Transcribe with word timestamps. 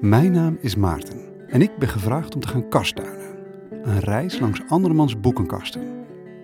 Mijn 0.00 0.32
naam 0.32 0.58
is 0.60 0.76
Maarten 0.76 1.18
en 1.48 1.62
ik 1.62 1.78
ben 1.78 1.88
gevraagd 1.88 2.34
om 2.34 2.40
te 2.40 2.48
gaan 2.48 2.68
kastduinen. 2.68 3.36
Een 3.82 4.00
reis 4.00 4.38
langs 4.38 4.62
andermans 4.68 5.20
boekenkasten. 5.20 5.82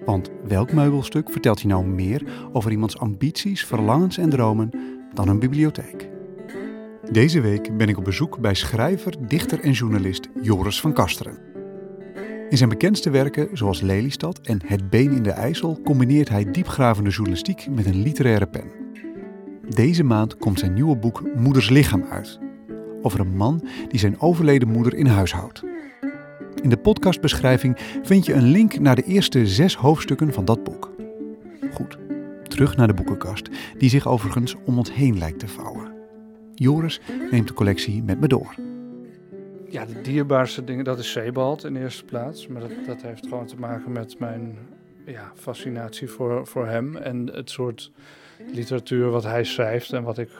Want 0.05 0.31
welk 0.47 0.73
meubelstuk 0.73 1.31
vertelt 1.31 1.61
je 1.61 1.69
nou 1.69 1.87
meer 1.87 2.23
over 2.53 2.71
iemands 2.71 2.99
ambities, 2.99 3.65
verlangens 3.65 4.19
en 4.19 4.31
dromen 4.31 4.71
dan 5.15 5.29
een 5.29 5.39
bibliotheek? 5.39 6.09
Deze 7.11 7.41
week 7.41 7.77
ben 7.77 7.89
ik 7.89 7.99
op 7.99 8.05
bezoek 8.05 8.39
bij 8.41 8.55
schrijver, 8.55 9.15
dichter 9.29 9.61
en 9.61 9.73
journalist 9.73 10.29
Joris 10.43 10.81
van 10.81 10.93
Kasteren. 10.93 11.39
In 12.49 12.57
zijn 12.57 12.69
bekendste 12.69 13.11
werken, 13.11 13.49
zoals 13.53 13.81
Lelystad 13.81 14.41
en 14.41 14.61
Het 14.67 14.91
Been 14.91 15.13
in 15.13 15.23
de 15.23 15.31
IJssel, 15.31 15.81
combineert 15.85 16.29
hij 16.29 16.51
diepgravende 16.51 17.11
journalistiek 17.11 17.67
met 17.71 17.87
een 17.87 18.03
literaire 18.03 18.47
pen. 18.47 18.71
Deze 19.69 20.05
maand 20.05 20.37
komt 20.37 20.59
zijn 20.59 20.75
nieuwe 20.75 20.97
boek 20.97 21.23
Moeders 21.35 21.69
Lichaam 21.69 22.05
uit, 22.11 22.41
over 23.03 23.21
een 23.21 23.37
man 23.37 23.69
die 23.89 23.99
zijn 23.99 24.21
overleden 24.21 24.69
moeder 24.69 24.95
in 24.95 25.07
huis 25.07 25.33
houdt. 25.33 25.63
In 26.63 26.69
de 26.71 26.77
podcastbeschrijving 26.77 27.79
vind 28.03 28.27
je 28.27 28.33
een 28.33 28.51
link 28.51 28.79
naar 28.79 28.97
de 28.97 29.05
eerste 29.05 29.47
zes 29.47 29.77
hoofdstukken 29.77 30.33
van 30.33 30.45
dat 30.45 30.65
boek. 30.65 30.91
Goed, 31.73 31.99
terug 32.43 32.77
naar 32.77 32.87
de 32.87 32.95
boekenkast, 32.95 33.49
die 33.79 33.89
zich 33.89 34.07
overigens 34.07 34.55
om 34.65 34.79
ons 34.79 34.95
heen 34.95 35.19
lijkt 35.19 35.39
te 35.39 35.49
vouwen. 35.49 35.93
Joris 36.55 37.01
neemt 37.31 37.49
de 37.49 37.55
collectie 37.55 38.03
met 38.03 38.21
me 38.21 38.29
door. 38.29 38.55
Ja, 39.69 39.85
de 39.85 40.01
dierbaarste 40.01 40.65
dingen, 40.65 40.85
dat 40.85 40.99
is 40.99 41.11
Sebald 41.11 41.65
in 41.65 41.77
eerste 41.77 42.05
plaats. 42.05 42.47
Maar 42.47 42.61
dat, 42.61 42.71
dat 42.87 43.03
heeft 43.03 43.27
gewoon 43.27 43.47
te 43.47 43.57
maken 43.57 43.93
met 43.93 44.19
mijn 44.19 44.59
ja, 45.07 45.33
fascinatie 45.35 46.09
voor, 46.09 46.47
voor 46.47 46.67
hem 46.67 46.97
en 46.97 47.27
het 47.27 47.51
soort 47.51 47.91
literatuur 48.53 49.11
wat 49.11 49.25
hij 49.25 49.45
schrijft 49.45 49.93
en 49.93 50.03
wat 50.03 50.19
ik 50.19 50.31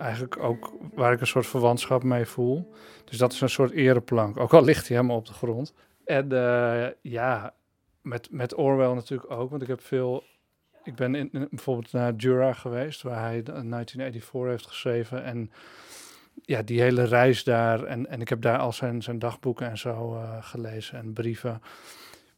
eigenlijk 0.00 0.38
ook, 0.38 0.72
waar 0.94 1.12
ik 1.12 1.20
een 1.20 1.26
soort 1.26 1.46
verwantschap 1.46 2.02
mee 2.02 2.26
voel. 2.26 2.72
Dus 3.04 3.18
dat 3.18 3.32
is 3.32 3.40
een 3.40 3.48
soort 3.48 3.70
ereplank, 3.70 4.36
ook 4.36 4.54
al 4.54 4.64
ligt 4.64 4.88
hij 4.88 4.96
helemaal 4.96 5.16
op 5.16 5.26
de 5.26 5.32
grond. 5.32 5.74
En 6.04 6.32
uh, 6.32 6.86
ja, 7.02 7.54
met, 8.02 8.28
met 8.30 8.54
Orwell 8.54 8.94
natuurlijk 8.94 9.30
ook, 9.30 9.50
want 9.50 9.62
ik 9.62 9.68
heb 9.68 9.80
veel... 9.80 10.24
Ik 10.84 10.94
ben 10.94 11.30
bijvoorbeeld 11.50 11.92
naar 11.92 12.14
Jura 12.14 12.52
geweest, 12.52 13.02
waar 13.02 13.20
hij 13.20 13.42
1984 13.42 14.50
heeft 14.50 14.66
geschreven. 14.66 15.24
En 15.24 15.50
ja, 16.42 16.62
die 16.62 16.80
hele 16.80 17.04
reis 17.04 17.44
daar. 17.44 17.84
En, 17.84 18.06
en 18.06 18.20
ik 18.20 18.28
heb 18.28 18.42
daar 18.42 18.58
al 18.58 18.72
zijn, 18.72 19.02
zijn 19.02 19.18
dagboeken 19.18 19.70
en 19.70 19.78
zo 19.78 20.14
uh, 20.14 20.36
gelezen 20.40 20.98
en 20.98 21.12
brieven. 21.12 21.62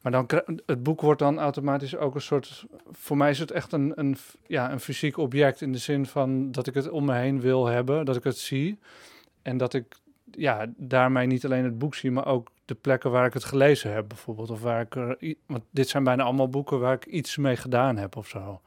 Maar 0.03 0.13
dan 0.13 0.29
het 0.67 0.83
boek 0.83 1.01
wordt 1.01 1.19
dan 1.19 1.39
automatisch 1.39 1.97
ook 1.97 2.15
een 2.15 2.21
soort. 2.21 2.65
Voor 2.91 3.17
mij 3.17 3.31
is 3.31 3.39
het 3.39 3.51
echt 3.51 3.73
een, 3.73 3.93
een, 3.95 4.17
ja, 4.47 4.73
een 4.73 4.81
fysiek 4.81 5.17
object 5.17 5.61
in 5.61 5.73
de 5.73 5.79
zin 5.79 6.07
van 6.07 6.53
dat 6.53 6.67
ik 6.67 6.75
het 6.75 6.91
om 6.91 7.05
me 7.05 7.15
heen 7.15 7.41
wil 7.41 7.67
hebben, 7.67 8.05
dat 8.05 8.17
ik 8.17 8.25
het 8.25 8.39
zie. 8.39 8.79
En 9.43 9.57
dat 9.57 9.75
ik 9.75 9.97
ja, 10.31 10.67
daarmee 10.77 11.27
niet 11.27 11.45
alleen 11.45 11.65
het 11.65 11.79
boek 11.79 11.95
zie, 11.95 12.11
maar 12.11 12.27
ook 12.27 12.49
de 12.65 12.75
plekken 12.75 13.11
waar 13.11 13.27
ik 13.27 13.33
het 13.33 13.45
gelezen 13.45 13.93
heb, 13.93 14.09
bijvoorbeeld. 14.09 14.51
Of 14.51 14.63
waar 14.63 14.81
ik 14.81 14.95
er. 14.95 15.37
Want 15.47 15.63
dit 15.71 15.89
zijn 15.89 16.05
bijna 16.05 16.23
allemaal 16.23 16.49
boeken 16.49 16.81
waar 16.81 16.95
ik 16.95 17.07
iets 17.07 17.37
mee 17.37 17.57
gedaan 17.57 17.97
heb 17.97 18.17
of 18.17 18.29
zo. 18.29 18.61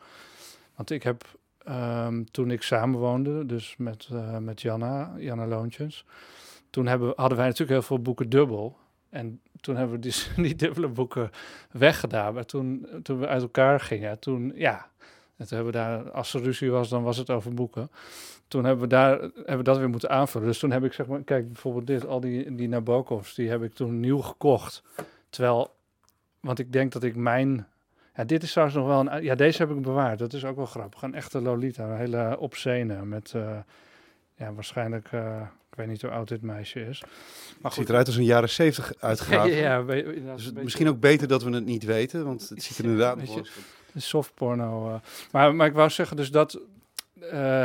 Want 0.75 0.89
ik 0.89 1.03
heb 1.03 1.23
um, 1.69 2.31
toen 2.31 2.52
ik 2.52 2.61
samenwoonde, 2.61 3.45
dus 3.45 3.75
met, 3.78 4.09
uh, 4.13 4.38
met 4.38 4.61
Janna, 4.61 5.13
Janna 5.17 5.47
Loontjes. 5.47 6.06
Toen 6.69 6.86
hebben, 6.86 7.13
hadden 7.16 7.38
wij 7.38 7.47
natuurlijk 7.47 7.80
heel 7.80 7.88
veel 7.88 8.02
boeken 8.02 8.30
dubbel. 8.30 8.78
En 9.16 9.41
toen 9.61 9.75
hebben 9.75 9.95
we 9.95 10.02
die, 10.02 10.16
die 10.47 10.55
dubbele 10.55 10.88
boeken 10.88 11.30
weggedaan. 11.71 12.33
Maar 12.33 12.45
toen, 12.45 12.88
toen 13.03 13.19
we 13.19 13.27
uit 13.27 13.41
elkaar 13.41 13.80
gingen, 13.80 14.19
toen 14.19 14.52
ja. 14.55 14.88
En 15.38 15.47
toen 15.47 15.57
hebben 15.57 15.73
we 15.73 15.80
daar, 15.80 16.11
als 16.11 16.33
er 16.33 16.41
ruzie 16.41 16.72
was, 16.72 16.89
dan 16.89 17.03
was 17.03 17.17
het 17.17 17.30
over 17.30 17.53
boeken. 17.53 17.91
Toen 18.47 18.63
hebben 18.63 18.83
we, 18.83 18.89
daar, 18.89 19.19
hebben 19.19 19.57
we 19.57 19.63
dat 19.63 19.77
weer 19.77 19.89
moeten 19.89 20.09
aanvullen. 20.09 20.47
Dus 20.47 20.59
toen 20.59 20.72
heb 20.72 20.83
ik 20.83 20.94
zeg 20.94 21.07
maar, 21.07 21.23
kijk 21.23 21.47
bijvoorbeeld 21.47 21.88
dit, 21.88 22.05
al 22.05 22.19
die, 22.19 22.55
die 22.55 22.67
Nabokovs, 22.67 23.35
die 23.35 23.49
heb 23.49 23.63
ik 23.63 23.73
toen 23.73 23.99
nieuw 23.99 24.22
gekocht. 24.22 24.83
Terwijl, 25.29 25.75
want 26.39 26.59
ik 26.59 26.72
denk 26.72 26.91
dat 26.91 27.03
ik 27.03 27.16
mijn 27.16 27.67
ja, 28.16 28.23
dit 28.23 28.44
is 28.44 28.51
trouwens 28.51 28.78
nog 28.78 28.88
wel 28.88 29.00
een... 29.00 29.23
Ja, 29.23 29.35
deze 29.35 29.62
heb 29.62 29.72
ik 29.72 29.81
bewaard. 29.81 30.19
Dat 30.19 30.34
is 30.34 30.45
ook 30.45 30.56
wel 30.56 30.66
grappig. 30.66 31.01
Een 31.01 31.13
echte 31.13 31.41
Lolita. 31.41 31.84
Een 31.84 31.97
hele 31.97 32.39
obscene 32.39 33.06
met... 33.06 33.34
Uh, 33.35 33.57
ja, 34.35 34.53
waarschijnlijk... 34.53 35.12
Uh, 35.12 35.41
ik 35.75 35.81
weet 35.81 35.90
niet 35.90 36.02
hoe 36.02 36.12
oud 36.12 36.28
dit 36.28 36.41
meisje 36.41 36.80
is. 36.80 37.02
Maar 37.02 37.12
het 37.62 37.74
ziet 37.74 37.90
eruit 37.90 38.08
als 38.08 38.16
een 38.16 38.24
jaren 38.24 38.50
zeventig 38.50 38.94
uitgegaan. 39.00 39.50
ja, 39.50 39.56
ja, 39.56 40.36
dus 40.36 40.52
misschien 40.52 40.88
ook 40.88 41.00
beter 41.00 41.28
dat 41.28 41.44
we 41.44 41.50
het 41.50 41.66
niet 41.66 41.84
weten, 41.84 42.25
want 42.25 42.50
het 42.50 42.63
ziet 42.63 42.78
er 42.78 42.84
inderdaad 42.84 43.19
uit. 43.19 43.52
Soft 43.96 44.31
porno. 44.34 44.90
Uh. 44.90 44.96
Maar, 45.31 45.56
maar 45.56 45.68
ik 45.68 45.74
wou 45.74 45.90
zeggen, 45.90 46.18
dus 46.18 46.31
dat 46.31 46.59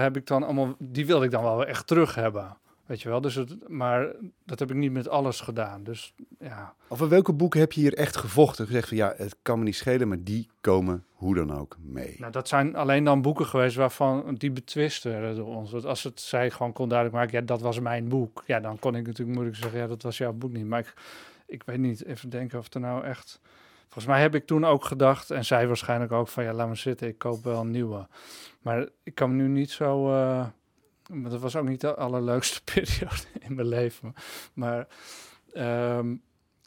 heb 0.01 0.17
ik 0.17 0.27
dan 0.27 0.43
allemaal... 0.43 0.75
Die 0.79 1.07
wilde 1.07 1.25
ik 1.25 1.31
dan 1.31 1.43
wel 1.43 1.67
echt 1.67 1.87
terug 1.87 2.15
hebben. 2.15 2.57
Weet 2.91 3.03
je 3.03 3.09
wel, 3.09 3.21
dus 3.21 3.35
het, 3.35 3.69
maar 3.69 4.13
dat 4.45 4.59
heb 4.59 4.71
ik 4.71 4.77
niet 4.77 4.93
met 4.93 5.09
alles 5.09 5.41
gedaan. 5.41 5.85
Dus 5.85 6.15
ja. 6.39 6.75
Over 6.89 7.09
welke 7.09 7.33
boeken 7.33 7.61
heb 7.61 7.73
je 7.73 7.81
hier 7.81 7.95
echt 7.95 8.17
gevochten? 8.17 8.67
Gezegd 8.67 8.89
van 8.89 8.97
ja, 8.97 9.15
het 9.17 9.37
kan 9.43 9.59
me 9.59 9.65
niet 9.65 9.77
schelen, 9.77 10.09
maar 10.09 10.23
die 10.23 10.49
komen 10.61 11.05
hoe 11.13 11.35
dan 11.35 11.59
ook 11.59 11.77
mee. 11.81 12.17
Nou, 12.19 12.33
dat 12.33 12.49
zijn 12.49 12.77
alleen 12.77 13.05
dan 13.05 13.23
boeken 13.23 13.47
geweest 13.47 13.77
waarvan 13.77 14.35
die 14.35 14.51
betwisten 14.51 15.35
door 15.35 15.47
ons. 15.47 15.71
Want 15.71 15.85
als 15.85 16.03
het 16.03 16.21
zij 16.21 16.51
gewoon 16.51 16.73
kon 16.73 16.89
duidelijk 16.89 17.19
maken, 17.19 17.39
ja, 17.39 17.45
dat 17.45 17.61
was 17.61 17.81
mijn 17.81 18.09
boek. 18.09 18.43
Ja, 18.47 18.61
dan 18.61 18.79
kon 18.79 18.97
ik 18.97 19.07
natuurlijk 19.07 19.35
moeilijk 19.35 19.57
zeggen, 19.57 19.79
ja, 19.79 19.87
dat 19.87 20.03
was 20.03 20.19
jouw 20.19 20.33
boek 20.33 20.53
niet. 20.53 20.67
Maar 20.67 20.81
ik, 20.81 20.95
ik 21.47 21.63
weet 21.63 21.79
niet, 21.79 22.05
even 22.05 22.31
denken 22.31 22.59
of 22.59 22.75
er 22.75 22.81
nou 22.81 23.05
echt. 23.05 23.41
Volgens 23.83 24.07
mij 24.07 24.21
heb 24.21 24.35
ik 24.35 24.47
toen 24.47 24.65
ook 24.65 24.85
gedacht, 24.85 25.31
en 25.31 25.45
zij 25.45 25.67
waarschijnlijk 25.67 26.13
ook, 26.13 26.29
van 26.29 26.45
ja, 26.45 26.53
laat 26.53 26.69
me 26.69 26.75
zitten, 26.75 27.09
ik 27.09 27.19
koop 27.19 27.45
wel 27.45 27.61
een 27.61 27.71
nieuwe. 27.71 28.07
Maar 28.61 28.89
ik 29.03 29.15
kan 29.15 29.37
me 29.37 29.43
nu 29.43 29.49
niet 29.49 29.71
zo. 29.71 30.13
Uh, 30.13 30.47
maar 31.11 31.31
dat 31.31 31.41
was 31.41 31.57
ook 31.57 31.69
niet 31.69 31.81
de 31.81 31.95
allerleukste 31.95 32.61
periode 32.75 33.23
in 33.41 33.55
mijn 33.55 33.69
leven. 33.69 34.15
Maar 34.55 34.87
um, 35.55 36.23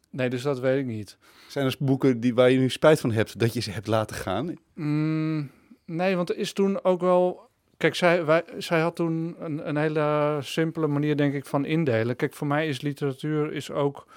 nee, 0.10 0.30
dus 0.30 0.42
dat 0.42 0.60
weet 0.60 0.80
ik 0.80 0.86
niet. 0.86 1.18
Zijn 1.48 1.66
er 1.66 1.76
boeken 1.80 2.20
die, 2.20 2.34
waar 2.34 2.52
je 2.52 2.58
nu 2.58 2.70
spijt 2.70 3.00
van 3.00 3.12
hebt 3.12 3.40
dat 3.40 3.54
je 3.54 3.60
ze 3.60 3.72
hebt 3.72 3.88
laten 3.88 4.16
gaan? 4.16 4.56
Mm, 4.74 5.52
nee, 5.86 6.16
want 6.16 6.30
er 6.30 6.38
is 6.38 6.54
toen 6.54 6.84
ook 6.84 7.02
wel... 7.02 7.52
Kijk, 7.78 7.96
zij, 7.96 8.26
wij, 8.26 8.44
zij 8.58 8.80
had 8.80 8.96
toen 8.96 9.36
een, 9.40 9.68
een 9.68 9.78
hele 9.78 10.38
simpele 10.42 10.88
manier, 10.88 11.18
denk 11.18 11.34
ik, 11.34 11.46
van 11.46 11.66
indelen. 11.66 12.16
Kijk, 12.16 12.34
voor 12.34 12.48
mij 12.48 12.68
is 12.68 12.82
literatuur 12.82 13.54
is 13.54 13.72
ook 13.72 14.08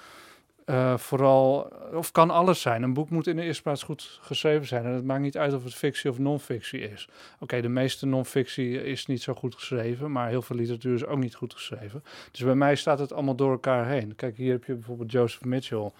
uh, 0.69 0.97
vooral, 0.97 1.71
of 1.93 2.11
kan 2.11 2.29
alles 2.29 2.61
zijn. 2.61 2.83
Een 2.83 2.93
boek 2.93 3.09
moet 3.09 3.27
in 3.27 3.35
de 3.35 3.41
eerste 3.41 3.61
plaats 3.61 3.83
goed 3.83 4.19
geschreven 4.21 4.67
zijn. 4.67 4.85
En 4.85 4.91
het 4.91 5.03
maakt 5.03 5.21
niet 5.21 5.37
uit 5.37 5.53
of 5.53 5.63
het 5.63 5.73
fictie 5.73 6.09
of 6.09 6.19
non-fictie 6.19 6.79
is. 6.79 7.09
Oké, 7.39 7.61
de 7.61 7.69
meeste 7.69 8.05
non-fictie 8.05 8.83
is 8.83 9.05
niet 9.05 9.21
zo 9.21 9.33
goed 9.33 9.55
geschreven, 9.55 10.11
maar 10.11 10.29
heel 10.29 10.41
veel 10.41 10.55
literatuur 10.55 10.93
is 10.93 11.05
ook 11.05 11.17
niet 11.17 11.35
goed 11.35 11.53
geschreven. 11.53 12.03
Dus 12.31 12.43
bij 12.43 12.55
mij 12.55 12.75
staat 12.75 12.99
het 12.99 13.13
allemaal 13.13 13.35
door 13.35 13.51
elkaar 13.51 13.87
heen. 13.87 14.15
Kijk, 14.15 14.37
hier 14.37 14.51
heb 14.51 14.63
je 14.63 14.73
bijvoorbeeld 14.73 15.11
Joseph 15.11 15.43
Mitchell. 15.43 15.91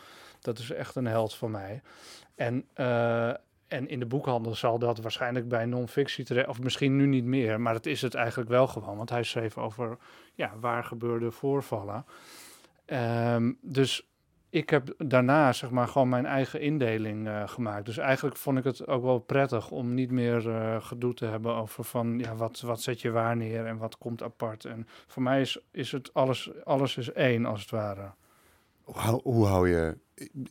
Dat 0.41 0.59
is 0.59 0.71
echt 0.71 0.95
een 0.95 1.07
held 1.07 1.35
van 1.35 1.51
mij. 1.51 1.81
En, 2.35 2.65
uh, 2.75 3.27
en 3.67 3.87
in 3.87 3.99
de 3.99 4.05
boekhandel 4.05 4.55
zal 4.55 4.79
dat 4.79 4.99
waarschijnlijk 4.99 5.47
bij 5.47 5.65
non-fictie 5.65 6.25
terecht, 6.25 6.47
of 6.47 6.59
misschien 6.59 6.95
nu 6.95 7.05
niet 7.05 7.25
meer, 7.25 7.61
maar 7.61 7.73
dat 7.73 7.85
is 7.85 8.01
het 8.01 8.13
eigenlijk 8.13 8.49
wel 8.49 8.67
gewoon. 8.67 8.97
Want 8.97 9.09
hij 9.09 9.23
schreef 9.23 9.57
over 9.57 9.97
ja, 10.33 10.53
waar 10.59 10.83
gebeurde 10.83 11.31
voorvallen. 11.31 12.05
Um, 12.85 13.57
dus 13.61 14.07
ik 14.49 14.69
heb 14.69 14.93
daarna 14.97 15.53
zeg 15.53 15.69
maar 15.69 15.87
gewoon 15.87 16.09
mijn 16.09 16.25
eigen 16.25 16.61
indeling 16.61 17.27
uh, 17.27 17.47
gemaakt. 17.47 17.85
Dus 17.85 17.97
eigenlijk 17.97 18.35
vond 18.35 18.57
ik 18.57 18.63
het 18.63 18.87
ook 18.87 19.03
wel 19.03 19.19
prettig 19.19 19.71
om 19.71 19.93
niet 19.93 20.11
meer 20.11 20.45
uh, 20.47 20.81
gedoe 20.81 21.13
te 21.13 21.25
hebben 21.25 21.55
over 21.55 21.83
van 21.83 22.19
ja, 22.19 22.35
wat, 22.35 22.59
wat 22.59 22.81
zet 22.81 23.01
je 23.01 23.11
waar 23.11 23.37
neer 23.37 23.65
en 23.65 23.77
wat 23.77 23.97
komt 23.97 24.23
apart. 24.23 24.65
En 24.65 24.87
voor 25.07 25.21
mij 25.21 25.41
is, 25.41 25.59
is 25.71 25.91
het 25.91 26.13
alles, 26.13 26.49
alles 26.63 26.97
is 26.97 27.11
één 27.11 27.45
als 27.45 27.61
het 27.61 27.69
ware. 27.69 28.11
Hoe, 28.83 29.21
hoe 29.23 29.45
hou 29.45 29.69
je, 29.69 29.97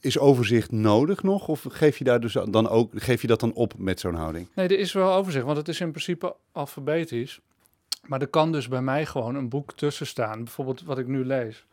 is 0.00 0.18
overzicht 0.18 0.70
nodig 0.70 1.22
nog? 1.22 1.48
Of 1.48 1.64
geef 1.68 1.98
je, 1.98 2.04
daar 2.04 2.20
dus 2.20 2.32
dan 2.32 2.68
ook, 2.68 2.90
geef 2.94 3.20
je 3.20 3.26
dat 3.26 3.40
dan 3.40 3.52
op 3.52 3.78
met 3.78 4.00
zo'n 4.00 4.14
houding? 4.14 4.48
Nee, 4.54 4.68
er 4.68 4.78
is 4.78 4.92
wel 4.92 5.12
overzicht, 5.12 5.44
want 5.44 5.56
het 5.56 5.68
is 5.68 5.80
in 5.80 5.90
principe 5.90 6.36
alfabetisch. 6.52 7.40
Maar 8.06 8.20
er 8.20 8.28
kan 8.28 8.52
dus 8.52 8.68
bij 8.68 8.82
mij 8.82 9.06
gewoon 9.06 9.34
een 9.34 9.48
boek 9.48 9.72
tussen 9.72 10.06
staan. 10.06 10.44
Bijvoorbeeld 10.44 10.82
wat 10.82 10.98
ik 10.98 11.06
nu 11.06 11.24
lees. 11.24 11.66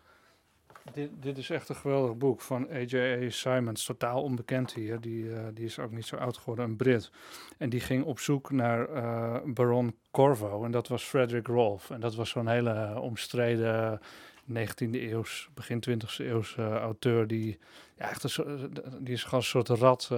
Dit, 0.91 1.09
dit 1.19 1.37
is 1.37 1.49
echt 1.49 1.69
een 1.69 1.75
geweldig 1.75 2.17
boek 2.17 2.41
van 2.41 2.67
A.J.A. 2.71 3.29
Simons, 3.29 3.85
totaal 3.85 4.21
onbekend 4.21 4.73
hier. 4.73 5.01
Die, 5.01 5.23
uh, 5.23 5.39
die 5.53 5.65
is 5.65 5.79
ook 5.79 5.91
niet 5.91 6.05
zo 6.05 6.15
oud 6.15 6.37
geworden, 6.37 6.65
een 6.65 6.75
Brit. 6.75 7.11
En 7.57 7.69
die 7.69 7.79
ging 7.79 8.03
op 8.03 8.19
zoek 8.19 8.51
naar 8.51 8.89
uh, 8.89 9.35
Baron 9.45 9.95
Corvo 10.11 10.63
en 10.63 10.71
dat 10.71 10.87
was 10.87 11.03
Frederick 11.03 11.47
Rolfe. 11.47 11.93
En 11.93 11.99
dat 11.99 12.15
was 12.15 12.29
zo'n 12.29 12.47
hele 12.47 12.99
omstreden 12.99 13.99
19e 14.49 14.91
eeuws, 14.91 15.49
begin 15.53 15.83
20e 15.89 16.17
eeuws 16.17 16.55
uh, 16.59 16.75
auteur 16.75 17.27
die, 17.27 17.59
ja, 17.97 18.09
echt 18.09 18.37
een, 18.37 18.73
die 18.99 19.13
is 19.13 19.23
gewoon 19.23 19.39
een 19.39 19.45
soort 19.45 19.67
rat 19.67 20.09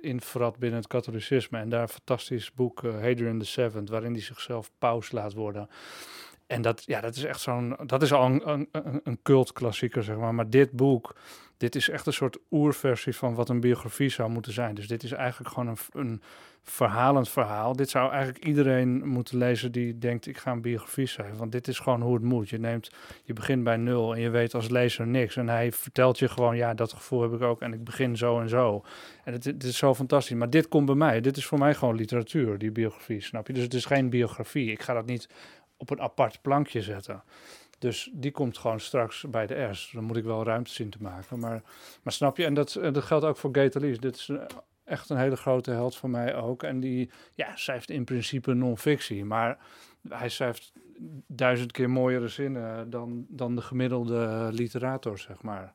inverrat 0.00 0.58
binnen 0.58 0.78
het 0.78 0.88
katholicisme. 0.88 1.58
En 1.58 1.68
daar 1.68 1.82
een 1.82 1.88
fantastisch 1.88 2.52
boek, 2.52 2.82
Hadrian 2.82 3.44
VII, 3.44 3.70
waarin 3.84 4.12
hij 4.12 4.22
zichzelf 4.22 4.70
paus 4.78 5.12
laat 5.12 5.32
worden. 5.32 5.68
En 6.46 6.62
dat, 6.62 6.82
ja, 6.84 7.00
dat 7.00 7.16
is 7.16 7.24
echt 7.24 7.40
zo'n, 7.40 7.76
dat 7.86 8.02
is 8.02 8.12
al 8.12 8.26
een, 8.26 8.48
een, 8.72 9.00
een 9.04 9.18
cultklassieker, 9.22 10.02
zeg 10.02 10.16
maar. 10.16 10.34
Maar 10.34 10.50
dit 10.50 10.70
boek, 10.70 11.16
dit 11.56 11.74
is 11.74 11.88
echt 11.88 12.06
een 12.06 12.12
soort 12.12 12.38
oerversie 12.50 13.16
van 13.16 13.34
wat 13.34 13.48
een 13.48 13.60
biografie 13.60 14.08
zou 14.08 14.30
moeten 14.30 14.52
zijn. 14.52 14.74
Dus 14.74 14.88
dit 14.88 15.02
is 15.02 15.12
eigenlijk 15.12 15.54
gewoon 15.54 15.68
een, 15.68 16.00
een 16.00 16.22
verhalend 16.62 17.28
verhaal. 17.28 17.76
Dit 17.76 17.90
zou 17.90 18.10
eigenlijk 18.12 18.44
iedereen 18.44 19.08
moeten 19.08 19.38
lezen 19.38 19.72
die 19.72 19.98
denkt 19.98 20.26
ik 20.26 20.36
ga 20.36 20.50
een 20.50 20.60
biografie 20.60 21.06
schrijven. 21.06 21.38
Want 21.38 21.52
dit 21.52 21.68
is 21.68 21.78
gewoon 21.78 22.00
hoe 22.00 22.14
het 22.14 22.22
moet. 22.22 22.48
Je 22.48 22.58
neemt, 22.58 22.90
je 23.24 23.32
begint 23.32 23.64
bij 23.64 23.76
nul 23.76 24.14
en 24.14 24.20
je 24.20 24.30
weet 24.30 24.54
als 24.54 24.68
lezer 24.68 25.06
niks. 25.06 25.36
En 25.36 25.48
hij 25.48 25.72
vertelt 25.72 26.18
je 26.18 26.28
gewoon, 26.28 26.56
ja, 26.56 26.74
dat 26.74 26.92
gevoel 26.92 27.22
heb 27.22 27.32
ik 27.32 27.42
ook. 27.42 27.60
En 27.60 27.72
ik 27.72 27.84
begin 27.84 28.16
zo 28.16 28.40
en 28.40 28.48
zo. 28.48 28.84
En 29.24 29.32
het 29.32 29.64
is 29.64 29.76
zo 29.76 29.94
fantastisch. 29.94 30.36
Maar 30.36 30.50
dit 30.50 30.68
komt 30.68 30.86
bij 30.86 30.94
mij. 30.94 31.20
Dit 31.20 31.36
is 31.36 31.46
voor 31.46 31.58
mij 31.58 31.74
gewoon 31.74 31.94
literatuur, 31.94 32.58
die 32.58 32.70
biografie, 32.70 33.20
snap 33.20 33.46
je? 33.46 33.52
Dus 33.52 33.62
het 33.62 33.74
is 33.74 33.84
geen 33.84 34.10
biografie. 34.10 34.70
Ik 34.70 34.82
ga 34.82 34.94
dat 34.94 35.06
niet 35.06 35.28
op 35.76 35.90
een 35.90 36.00
apart 36.00 36.42
plankje 36.42 36.82
zetten. 36.82 37.22
Dus 37.78 38.10
die 38.12 38.30
komt 38.30 38.58
gewoon 38.58 38.80
straks 38.80 39.24
bij 39.30 39.46
de 39.46 39.68
S. 39.72 39.90
Dan 39.92 40.04
moet 40.04 40.16
ik 40.16 40.24
wel 40.24 40.44
ruimte 40.44 40.70
zien 40.70 40.90
te 40.90 40.98
maken. 41.00 41.38
Maar, 41.38 41.62
maar 42.02 42.12
snap 42.12 42.36
je, 42.36 42.44
en 42.44 42.54
dat, 42.54 42.72
dat 42.72 43.02
geldt 43.02 43.24
ook 43.24 43.36
voor 43.36 43.50
Gator 43.52 43.80
Dit 44.00 44.16
is 44.16 44.30
echt 44.84 45.10
een 45.10 45.16
hele 45.16 45.36
grote 45.36 45.70
held 45.70 45.96
voor 45.96 46.10
mij 46.10 46.36
ook. 46.36 46.62
En 46.62 46.80
die 46.80 47.10
ja, 47.34 47.56
schrijft 47.56 47.90
in 47.90 48.04
principe 48.04 48.54
non-fictie. 48.54 49.24
Maar 49.24 49.58
hij 50.08 50.28
schrijft 50.28 50.72
duizend 51.26 51.72
keer 51.72 51.90
mooiere 51.90 52.28
zinnen 52.28 52.90
dan, 52.90 53.26
dan 53.28 53.54
de 53.54 53.62
gemiddelde 53.62 54.48
literator, 54.52 55.18
zeg 55.18 55.42
maar. 55.42 55.74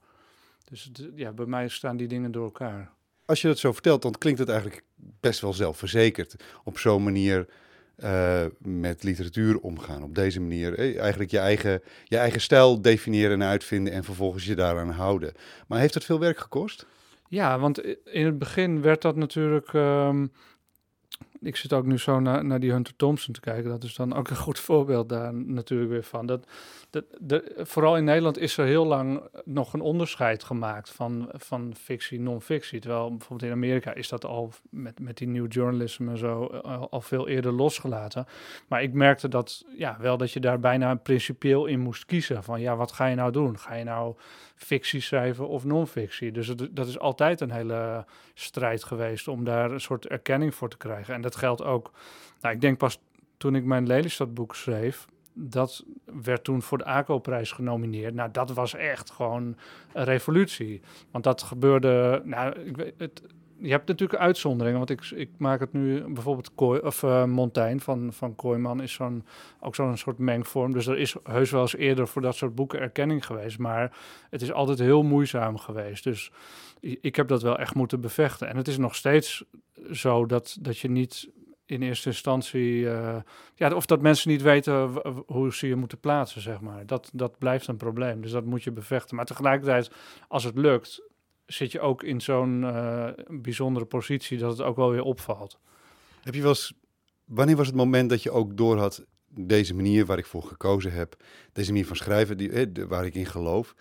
Dus 0.69 0.91
ja, 1.15 1.31
bij 1.31 1.45
mij 1.45 1.67
staan 1.67 1.97
die 1.97 2.07
dingen 2.07 2.31
door 2.31 2.43
elkaar. 2.43 2.91
Als 3.25 3.41
je 3.41 3.47
dat 3.47 3.57
zo 3.57 3.71
vertelt, 3.71 4.01
dan 4.01 4.11
klinkt 4.11 4.39
het 4.39 4.49
eigenlijk 4.49 4.83
best 4.95 5.41
wel 5.41 5.53
zelfverzekerd. 5.53 6.35
Op 6.63 6.77
zo'n 6.77 7.03
manier 7.03 7.47
uh, 8.03 8.45
met 8.57 9.03
literatuur 9.03 9.59
omgaan. 9.59 10.03
Op 10.03 10.15
deze 10.15 10.41
manier 10.41 10.77
eh, 10.77 10.99
eigenlijk 10.99 11.31
je 11.31 11.39
eigen, 11.39 11.81
je 12.03 12.17
eigen 12.17 12.41
stijl 12.41 12.81
definiëren 12.81 13.41
en 13.41 13.47
uitvinden 13.47 13.93
en 13.93 14.03
vervolgens 14.03 14.45
je 14.45 14.55
daaraan 14.55 14.89
houden. 14.89 15.33
Maar 15.67 15.79
heeft 15.79 15.93
het 15.93 16.05
veel 16.05 16.19
werk 16.19 16.39
gekost? 16.39 16.85
Ja, 17.27 17.59
want 17.59 17.83
in 18.05 18.25
het 18.25 18.37
begin 18.37 18.81
werd 18.81 19.01
dat 19.01 19.15
natuurlijk. 19.15 19.73
Um, 19.73 20.31
ik 21.41 21.55
zit 21.55 21.73
ook 21.73 21.85
nu 21.85 21.97
zo 21.97 22.19
naar, 22.19 22.45
naar 22.45 22.59
die 22.59 22.71
Hunter 22.71 22.95
Thompson 22.95 23.33
te 23.33 23.39
kijken. 23.39 23.69
Dat 23.69 23.83
is 23.83 23.95
dan 23.95 24.13
ook 24.13 24.29
een 24.29 24.35
goed 24.35 24.59
voorbeeld 24.69 25.09
daar 25.09 25.33
natuurlijk 25.33 25.89
weer 25.89 26.03
van. 26.03 26.25
Dat, 26.25 26.47
dat, 26.89 27.05
de, 27.19 27.53
vooral 27.57 27.97
in 27.97 28.03
Nederland 28.03 28.37
is 28.37 28.57
er 28.57 28.65
heel 28.65 28.85
lang 28.85 29.21
nog 29.45 29.73
een 29.73 29.81
onderscheid 29.81 30.43
gemaakt 30.43 30.89
van, 30.89 31.29
van 31.33 31.73
fictie, 31.77 32.19
non-fictie. 32.19 32.79
Terwijl 32.79 33.09
bijvoorbeeld 33.09 33.51
in 33.51 33.57
Amerika 33.57 33.93
is 33.93 34.09
dat 34.09 34.25
al 34.25 34.53
met, 34.69 34.99
met 34.99 35.17
die 35.17 35.27
new 35.27 35.51
journalism 35.51 36.09
en 36.09 36.17
zo 36.17 36.45
al, 36.45 36.89
al, 36.89 37.01
veel 37.01 37.27
eerder 37.27 37.51
losgelaten. 37.51 38.25
Maar 38.67 38.83
ik 38.83 38.93
merkte 38.93 39.27
dat, 39.27 39.65
ja, 39.77 39.97
wel 39.99 40.17
dat 40.17 40.31
je 40.31 40.39
daar 40.39 40.59
bijna 40.59 40.95
principieel 40.95 41.65
in 41.65 41.79
moest 41.79 42.05
kiezen. 42.05 42.43
Van 42.43 42.61
ja, 42.61 42.75
wat 42.75 42.91
ga 42.91 43.05
je 43.05 43.15
nou 43.15 43.31
doen? 43.31 43.59
Ga 43.59 43.75
je 43.75 43.83
nou 43.83 44.15
fictie 44.55 45.01
schrijven 45.01 45.47
of 45.47 45.65
non-fictie? 45.65 46.31
Dus 46.31 46.53
dat 46.71 46.87
is 46.87 46.99
altijd 46.99 47.41
een 47.41 47.51
hele 47.51 48.05
strijd 48.33 48.83
geweest 48.83 49.27
om 49.27 49.43
daar 49.43 49.71
een 49.71 49.81
soort 49.81 50.07
erkenning 50.07 50.55
voor 50.55 50.69
te 50.69 50.77
krijgen. 50.77 51.13
En 51.13 51.21
dat 51.21 51.30
geldt 51.35 51.63
ook, 51.63 51.91
nou, 52.41 52.55
ik 52.55 52.61
denk 52.61 52.77
pas 52.77 53.01
toen 53.37 53.55
ik 53.55 53.63
mijn 53.63 53.87
Lelystad-boek 53.87 54.55
schreef, 54.55 55.07
dat 55.33 55.85
werd 56.23 56.43
toen 56.43 56.61
voor 56.61 56.77
de 56.77 56.85
ACO-prijs 56.85 57.51
genomineerd. 57.51 58.13
Nou, 58.13 58.31
dat 58.31 58.51
was 58.51 58.73
echt 58.73 59.11
gewoon 59.11 59.57
een 59.93 60.03
revolutie. 60.03 60.81
Want 61.11 61.23
dat 61.23 61.41
gebeurde, 61.41 62.21
nou, 62.25 62.59
ik 62.59 62.77
weet 62.77 62.93
het, 62.97 63.21
je 63.61 63.71
hebt 63.71 63.87
natuurlijk 63.87 64.19
uitzonderingen, 64.19 64.77
want 64.77 64.89
ik, 64.89 65.11
ik 65.15 65.29
maak 65.37 65.59
het 65.59 65.73
nu 65.73 66.13
bijvoorbeeld 66.13 66.55
Kooi, 66.55 66.79
of 66.79 67.03
uh, 67.03 67.25
Montaigne 67.25 67.79
van, 67.79 68.13
van 68.13 68.35
Kooiman 68.35 68.81
is 68.81 68.93
zo'n, 68.93 69.25
ook 69.59 69.75
zo'n 69.75 69.97
soort 69.97 70.17
mengvorm. 70.17 70.73
Dus 70.73 70.87
er 70.87 70.97
is 70.97 71.15
heus 71.23 71.51
wel 71.51 71.61
eens 71.61 71.75
eerder 71.75 72.07
voor 72.07 72.21
dat 72.21 72.35
soort 72.35 72.55
boeken 72.55 72.79
erkenning 72.79 73.25
geweest, 73.25 73.57
maar 73.57 73.97
het 74.29 74.41
is 74.41 74.51
altijd 74.51 74.79
heel 74.79 75.03
moeizaam 75.03 75.57
geweest. 75.57 76.03
Dus 76.03 76.31
ik 76.79 77.15
heb 77.15 77.27
dat 77.27 77.41
wel 77.41 77.57
echt 77.57 77.75
moeten 77.75 78.01
bevechten. 78.01 78.47
En 78.47 78.57
het 78.57 78.67
is 78.67 78.77
nog 78.77 78.95
steeds 78.95 79.43
zo 79.91 80.25
dat, 80.25 80.57
dat 80.59 80.77
je 80.77 80.89
niet 80.89 81.29
in 81.65 81.81
eerste 81.81 82.09
instantie, 82.09 82.79
uh, 82.79 83.15
ja, 83.55 83.75
of 83.75 83.85
dat 83.85 84.01
mensen 84.01 84.29
niet 84.29 84.41
weten 84.41 85.01
hoe 85.25 85.53
ze 85.53 85.67
je 85.67 85.75
moeten 85.75 85.99
plaatsen, 85.99 86.41
zeg 86.41 86.61
maar. 86.61 86.85
Dat, 86.85 87.09
dat 87.13 87.37
blijft 87.37 87.67
een 87.67 87.77
probleem. 87.77 88.21
Dus 88.21 88.31
dat 88.31 88.45
moet 88.45 88.63
je 88.63 88.71
bevechten. 88.71 89.15
Maar 89.15 89.25
tegelijkertijd, 89.25 89.91
als 90.27 90.43
het 90.43 90.57
lukt, 90.57 91.01
zit 91.53 91.71
je 91.71 91.79
ook 91.79 92.03
in 92.03 92.21
zo'n 92.21 92.61
uh, 92.61 93.09
bijzondere 93.27 93.85
positie 93.85 94.37
dat 94.37 94.51
het 94.51 94.61
ook 94.61 94.75
wel 94.75 94.91
weer 94.91 95.03
opvalt. 95.03 95.59
Heb 96.23 96.33
je 96.33 96.41
wel 96.41 96.49
eens, 96.49 96.73
wanneer 97.25 97.55
was 97.55 97.67
het 97.67 97.75
moment 97.75 98.09
dat 98.09 98.23
je 98.23 98.31
ook 98.31 98.57
door 98.57 98.77
had, 98.77 99.05
deze 99.27 99.75
manier 99.75 100.05
waar 100.05 100.17
ik 100.17 100.25
voor 100.25 100.43
gekozen 100.43 100.91
heb, 100.91 101.15
deze 101.53 101.71
manier 101.71 101.87
van 101.87 101.95
schrijven, 101.95 102.37
die, 102.37 102.51
eh, 102.51 102.85
waar 102.87 103.05
ik 103.05 103.15
in 103.15 103.25
geloof, 103.25 103.75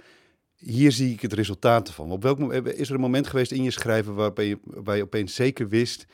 hier 0.57 0.93
zie 0.93 1.13
ik 1.13 1.21
het 1.21 1.33
resultaat 1.33 1.93
van. 1.93 2.11
Op 2.11 2.23
welk 2.23 2.39
moment 2.39 2.67
is 2.67 2.89
er 2.89 2.95
een 2.95 3.01
moment 3.01 3.27
geweest 3.27 3.53
in 3.53 3.63
je 3.63 3.71
schrijven 3.71 4.15
waarbij 4.15 4.47
je, 4.47 4.59
waar 4.63 4.97
je 4.97 5.03
opeens 5.03 5.35
zeker 5.35 5.69
wist 5.69 6.07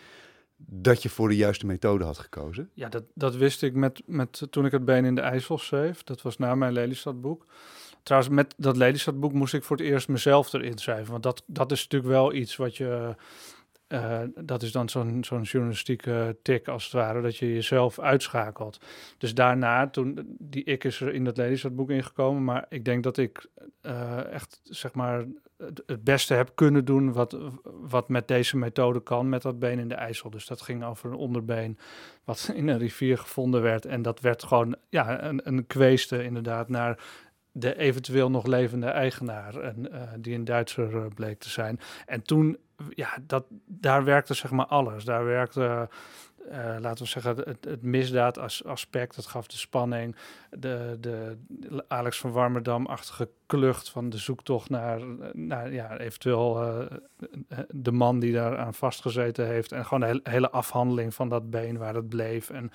dat 0.57 1.03
je 1.03 1.09
voor 1.09 1.29
de 1.29 1.37
juiste 1.37 1.67
methode 1.67 2.05
had 2.05 2.19
gekozen? 2.19 2.71
Ja, 2.75 2.89
dat, 2.89 3.05
dat 3.15 3.37
wist 3.37 3.63
ik 3.63 3.75
met, 3.75 4.03
met, 4.07 4.47
toen 4.51 4.65
ik 4.65 4.73
het 4.73 4.85
Been 4.85 5.05
in 5.05 5.15
de 5.15 5.21
IJssel 5.21 5.59
schreef. 5.59 6.03
Dat 6.03 6.23
was 6.23 6.37
na 6.37 6.55
mijn 6.55 6.73
Lelystad-boek. 6.73 7.47
Trouwens, 8.07 8.35
met 8.35 8.55
dat 8.57 8.77
Lelystad-boek 8.77 9.33
moest 9.33 9.55
ik 9.55 9.65
voor 9.65 9.77
het 9.77 9.87
eerst 9.87 10.09
mezelf 10.09 10.53
erin 10.53 10.79
schrijven. 10.79 11.11
Want 11.11 11.23
dat, 11.23 11.43
dat 11.47 11.73
is 11.73 11.83
natuurlijk 11.83 12.13
wel 12.13 12.33
iets 12.33 12.57
wat 12.57 12.77
je... 12.77 13.15
Uh, 13.89 14.21
dat 14.35 14.63
is 14.63 14.73
dan 14.73 14.89
zo'n 14.89 15.25
zo'n 15.25 15.43
journalistieke 15.43 16.37
tik 16.43 16.69
als 16.69 16.85
het 16.85 16.93
ware, 16.93 17.23
dat 17.23 17.37
je 17.37 17.55
jezelf 17.55 17.99
uitschakelt. 17.99 18.81
Dus 19.19 19.35
daarna, 19.35 19.89
toen, 19.89 20.37
die 20.39 20.65
ik 20.65 20.85
is 20.85 21.01
er 21.01 21.15
in 21.15 21.25
dat 21.25 21.37
Lelystad-boek 21.37 21.91
ingekomen, 21.91 22.45
maar 22.45 22.67
ik 22.69 22.85
denk 22.85 23.03
dat 23.03 23.17
ik 23.17 23.47
uh, 23.83 24.33
echt, 24.33 24.61
zeg 24.63 24.95
maar, 24.95 25.25
het, 25.87 26.05
beste 26.05 26.35
heb 26.35 26.51
kunnen 26.55 26.85
doen 26.85 27.13
wat, 27.13 27.37
wat 27.65 28.09
met 28.09 28.29
deze 28.29 28.57
methode 28.57 29.03
kan, 29.03 29.29
met 29.29 29.43
dat 29.43 29.59
been 29.59 29.79
in 29.79 29.89
de 29.89 29.95
IJssel. 29.95 30.31
Dus 30.31 30.47
dat 30.47 30.63
ging 30.63 30.85
over 30.85 31.11
een 31.11 31.17
onderbeen 31.17 31.79
wat 32.25 32.51
in 32.55 32.69
een 32.69 32.79
rivier 32.79 33.19
gevonden 33.19 33.63
werd. 33.63 33.87
En 33.87 34.03
dat 34.03 34.21
werd 34.21 34.43
gewoon 34.43 34.77
ja, 34.89 35.23
een, 35.23 35.41
een 35.45 35.67
kweeste 35.67 36.25
inderdaad 36.25 36.69
naar 36.69 36.99
de 37.59 37.79
eventueel 37.79 38.31
nog 38.31 38.47
levende 38.47 38.87
eigenaar, 38.87 39.57
en, 39.57 39.89
uh, 39.93 40.03
die 40.19 40.35
een 40.35 40.45
Duitser 40.45 40.95
uh, 40.95 41.05
bleek 41.15 41.39
te 41.39 41.49
zijn. 41.49 41.81
En 42.07 42.23
toen, 42.23 42.59
ja, 42.95 43.09
dat, 43.23 43.45
daar 43.67 44.05
werkte 44.05 44.35
zeg 44.35 44.51
maar 44.51 44.67
alles. 44.67 45.05
Daar 45.05 45.25
werkte 45.25 45.89
uh, 46.51 46.77
laten 46.81 47.05
we 47.05 47.11
zeggen, 47.11 47.37
het, 47.37 47.65
het 47.65 47.83
misdaadaspect, 47.83 49.17
dat 49.17 49.27
gaf 49.27 49.47
de 49.47 49.57
spanning. 49.57 50.17
De, 50.51 50.97
de 51.01 51.37
Alex 51.89 52.19
van 52.19 52.33
Warmerdam-achtige 52.33 53.29
klucht 53.47 53.91
van 53.91 54.09
de 54.09 54.19
zoektocht 54.19 54.71
naar, 54.71 55.01
naar 55.33 55.73
ja, 55.73 55.99
eventueel 55.99 56.89
de 57.69 57.93
man 57.93 58.19
die 58.19 58.33
daar 58.33 58.59
aan 58.59 58.75
vastgezeten 58.75 59.47
heeft. 59.47 59.73
En 59.73 59.87
gewoon 59.87 60.21
de 60.23 60.31
hele 60.31 60.51
afhandeling 60.51 61.15
van 61.15 61.29
dat 61.29 61.51
been 61.51 61.79
waar 61.79 61.95
het 61.95 62.09
bleef. 62.09 62.51
En 62.51 62.71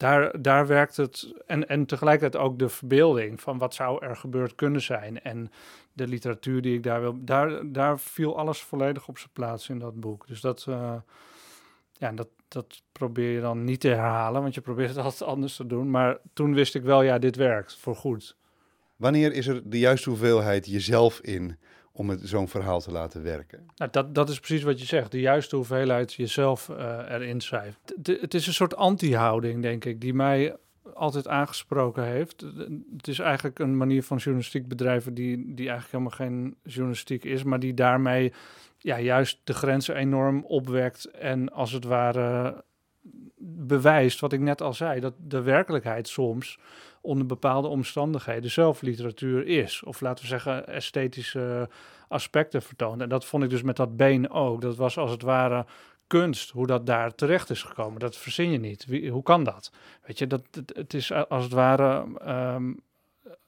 daar, 0.00 0.42
daar 0.42 0.66
werkt 0.66 0.96
het. 0.96 1.32
En, 1.46 1.68
en 1.68 1.86
tegelijkertijd 1.86 2.42
ook 2.42 2.58
de 2.58 2.68
verbeelding 2.68 3.40
van 3.40 3.58
wat 3.58 3.74
zou 3.74 4.04
er 4.04 4.16
gebeurd 4.16 4.54
kunnen 4.54 4.80
zijn. 4.80 5.22
En 5.22 5.50
de 5.92 6.08
literatuur 6.08 6.62
die 6.62 6.74
ik 6.74 6.82
daar 6.82 7.00
wil. 7.00 7.16
Daar, 7.18 7.72
daar 7.72 7.98
viel 7.98 8.38
alles 8.38 8.62
volledig 8.62 9.08
op 9.08 9.18
zijn 9.18 9.30
plaats 9.32 9.68
in 9.68 9.78
dat 9.78 10.00
boek. 10.00 10.26
Dus 10.26 10.40
dat. 10.40 10.66
Uh, 10.68 10.94
ja, 11.92 12.12
dat, 12.12 12.28
dat 12.48 12.82
probeer 12.92 13.30
je 13.30 13.40
dan 13.40 13.64
niet 13.64 13.80
te 13.80 13.88
herhalen, 13.88 14.42
want 14.42 14.54
je 14.54 14.60
probeert 14.60 14.88
het 14.88 15.04
altijd 15.04 15.30
anders 15.30 15.56
te 15.56 15.66
doen. 15.66 15.90
Maar 15.90 16.18
toen 16.32 16.54
wist 16.54 16.74
ik 16.74 16.82
wel, 16.82 17.02
ja, 17.02 17.18
dit 17.18 17.36
werkt 17.36 17.76
voor 17.76 17.96
goed. 17.96 18.36
Wanneer 18.96 19.32
is 19.32 19.46
er 19.46 19.70
de 19.70 19.78
juiste 19.78 20.08
hoeveelheid 20.08 20.66
jezelf 20.66 21.20
in 21.20 21.58
om 21.92 22.18
zo'n 22.22 22.48
verhaal 22.48 22.80
te 22.80 22.90
laten 22.90 23.22
werken? 23.22 23.66
Nou, 23.76 23.90
dat, 23.90 24.14
dat 24.14 24.28
is 24.28 24.40
precies 24.40 24.62
wat 24.62 24.80
je 24.80 24.86
zegt. 24.86 25.10
De 25.10 25.20
juiste 25.20 25.56
hoeveelheid 25.56 26.14
jezelf 26.14 26.68
uh, 26.68 26.76
erin 27.08 27.40
schrijft. 27.40 27.94
het 28.02 28.34
is 28.34 28.46
een 28.46 28.52
soort 28.52 28.76
anti-houding, 28.76 29.62
denk 29.62 29.84
ik, 29.84 30.00
die 30.00 30.14
mij 30.14 30.56
altijd 30.94 31.28
aangesproken 31.28 32.04
heeft. 32.04 32.40
Het 32.96 33.08
is 33.08 33.18
eigenlijk 33.18 33.58
een 33.58 33.76
manier 33.76 34.02
van 34.02 34.16
journalistiek 34.16 34.68
bedrijven 34.68 35.14
die, 35.14 35.36
die 35.54 35.68
eigenlijk 35.68 35.90
helemaal 35.90 36.28
geen 36.28 36.56
journalistiek 36.62 37.24
is, 37.24 37.42
maar 37.42 37.58
die 37.58 37.74
daarmee 37.74 38.32
ja, 38.78 39.00
juist 39.00 39.40
de 39.44 39.52
grenzen 39.52 39.96
enorm 39.96 40.44
opwekt 40.44 41.04
en 41.04 41.52
als 41.52 41.72
het 41.72 41.84
ware 41.84 42.64
bewijst 43.42 44.20
wat 44.20 44.32
ik 44.32 44.40
net 44.40 44.62
al 44.62 44.74
zei, 44.74 45.00
dat 45.00 45.14
de 45.18 45.42
werkelijkheid 45.42 46.08
soms 46.08 46.58
onder 47.00 47.26
bepaalde 47.26 47.68
omstandigheden 47.68 48.50
zelf 48.50 48.82
literatuur 48.82 49.46
is. 49.46 49.82
Of 49.82 50.00
laten 50.00 50.22
we 50.22 50.28
zeggen 50.28 50.66
esthetische 50.66 51.68
aspecten 52.08 52.62
vertoont. 52.62 53.00
En 53.00 53.08
dat 53.08 53.24
vond 53.24 53.44
ik 53.44 53.50
dus 53.50 53.62
met 53.62 53.76
dat 53.76 53.96
been 53.96 54.30
ook. 54.30 54.60
Dat 54.60 54.76
was 54.76 54.98
als 54.98 55.10
het 55.10 55.22
ware 55.22 55.66
kunst, 56.06 56.50
hoe 56.50 56.66
dat 56.66 56.86
daar 56.86 57.14
terecht 57.14 57.50
is 57.50 57.62
gekomen. 57.62 58.00
Dat 58.00 58.16
verzin 58.16 58.50
je 58.50 58.58
niet. 58.58 58.86
Wie, 58.86 59.10
hoe 59.10 59.22
kan 59.22 59.44
dat? 59.44 59.72
Weet 60.06 60.18
je, 60.18 60.26
dat, 60.26 60.42
het, 60.74 60.94
is 60.94 61.12
als 61.12 61.44
het 61.44 61.52
ware 61.52 62.06
um, 62.54 62.80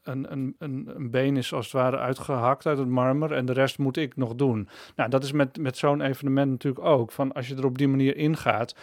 een, 0.03 0.33
een, 0.33 0.55
een, 0.59 0.91
een, 0.95 1.11
been 1.11 1.37
is 1.37 1.53
als 1.53 1.65
het 1.65 1.75
ware 1.75 1.99
uitgehakt 1.99 2.67
uit 2.67 2.79
het 2.79 2.89
marmer 2.89 3.33
en 3.33 3.47
de 3.47 3.53
rest 3.53 3.79
moet 3.79 3.97
ik 3.97 4.17
nog 4.17 4.35
doen. 4.35 4.69
Nou, 4.97 5.11
dat 5.11 5.25
is 5.25 5.33
met, 5.33 5.59
met 5.59 5.77
zo'n 5.77 6.01
evenement 6.01 6.51
natuurlijk 6.51 6.85
ook. 6.85 7.13
Van 7.13 7.33
als 7.33 7.49
je 7.49 7.57
er 7.57 7.65
op 7.65 7.79
die 7.79 7.89
manier 7.89 8.17
ingaat, 8.17 8.75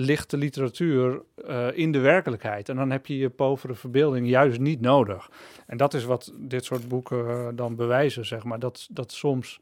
ligt 0.00 0.30
de 0.30 0.36
literatuur 0.36 1.22
uh, 1.48 1.66
in 1.72 1.92
de 1.92 1.98
werkelijkheid. 1.98 2.68
En 2.68 2.76
dan 2.76 2.90
heb 2.90 3.06
je 3.06 3.18
je 3.18 3.30
povere 3.30 3.74
verbeelding 3.74 4.28
juist 4.28 4.58
niet 4.58 4.80
nodig. 4.80 5.30
En 5.66 5.76
dat 5.76 5.94
is 5.94 6.04
wat 6.04 6.32
dit 6.36 6.64
soort 6.64 6.88
boeken 6.88 7.26
uh, 7.26 7.48
dan 7.54 7.76
bewijzen, 7.76 8.26
zeg 8.26 8.44
maar. 8.44 8.58
Dat, 8.58 8.88
dat 8.90 9.12
soms 9.12 9.60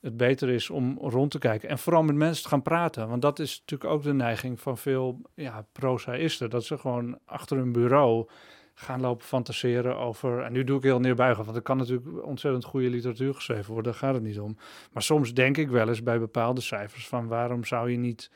het 0.00 0.16
beter 0.16 0.48
is 0.48 0.70
om 0.70 0.98
rond 1.00 1.30
te 1.30 1.38
kijken. 1.38 1.68
En 1.68 1.78
vooral 1.78 2.02
met 2.02 2.14
mensen 2.14 2.42
te 2.42 2.48
gaan 2.48 2.62
praten. 2.62 3.08
Want 3.08 3.22
dat 3.22 3.38
is 3.38 3.58
natuurlijk 3.58 3.90
ook 3.90 4.02
de 4.02 4.12
neiging 4.12 4.60
van 4.60 4.78
veel 4.78 5.20
ja, 5.34 5.66
prozaïsten. 5.72 6.50
Dat 6.50 6.64
ze 6.64 6.78
gewoon 6.78 7.18
achter 7.24 7.56
hun 7.56 7.72
bureau 7.72 8.26
gaan 8.74 9.00
lopen 9.00 9.26
fantaseren 9.26 9.96
over... 9.96 10.42
En 10.42 10.52
nu 10.52 10.64
doe 10.64 10.76
ik 10.76 10.82
heel 10.82 11.00
neerbuigend, 11.00 11.44
want 11.44 11.56
er 11.56 11.62
kan 11.62 11.76
natuurlijk 11.76 12.26
ontzettend 12.26 12.64
goede 12.64 12.90
literatuur 12.90 13.34
geschreven 13.34 13.72
worden. 13.72 13.92
Daar 13.92 14.00
gaat 14.00 14.14
het 14.14 14.22
niet 14.22 14.40
om. 14.40 14.56
Maar 14.92 15.02
soms 15.02 15.34
denk 15.34 15.56
ik 15.56 15.68
wel 15.68 15.88
eens 15.88 16.02
bij 16.02 16.18
bepaalde 16.18 16.60
cijfers 16.60 17.08
van... 17.08 17.26
waarom 17.26 17.64
zou 17.64 17.90
je 17.90 17.96
niet 17.96 18.30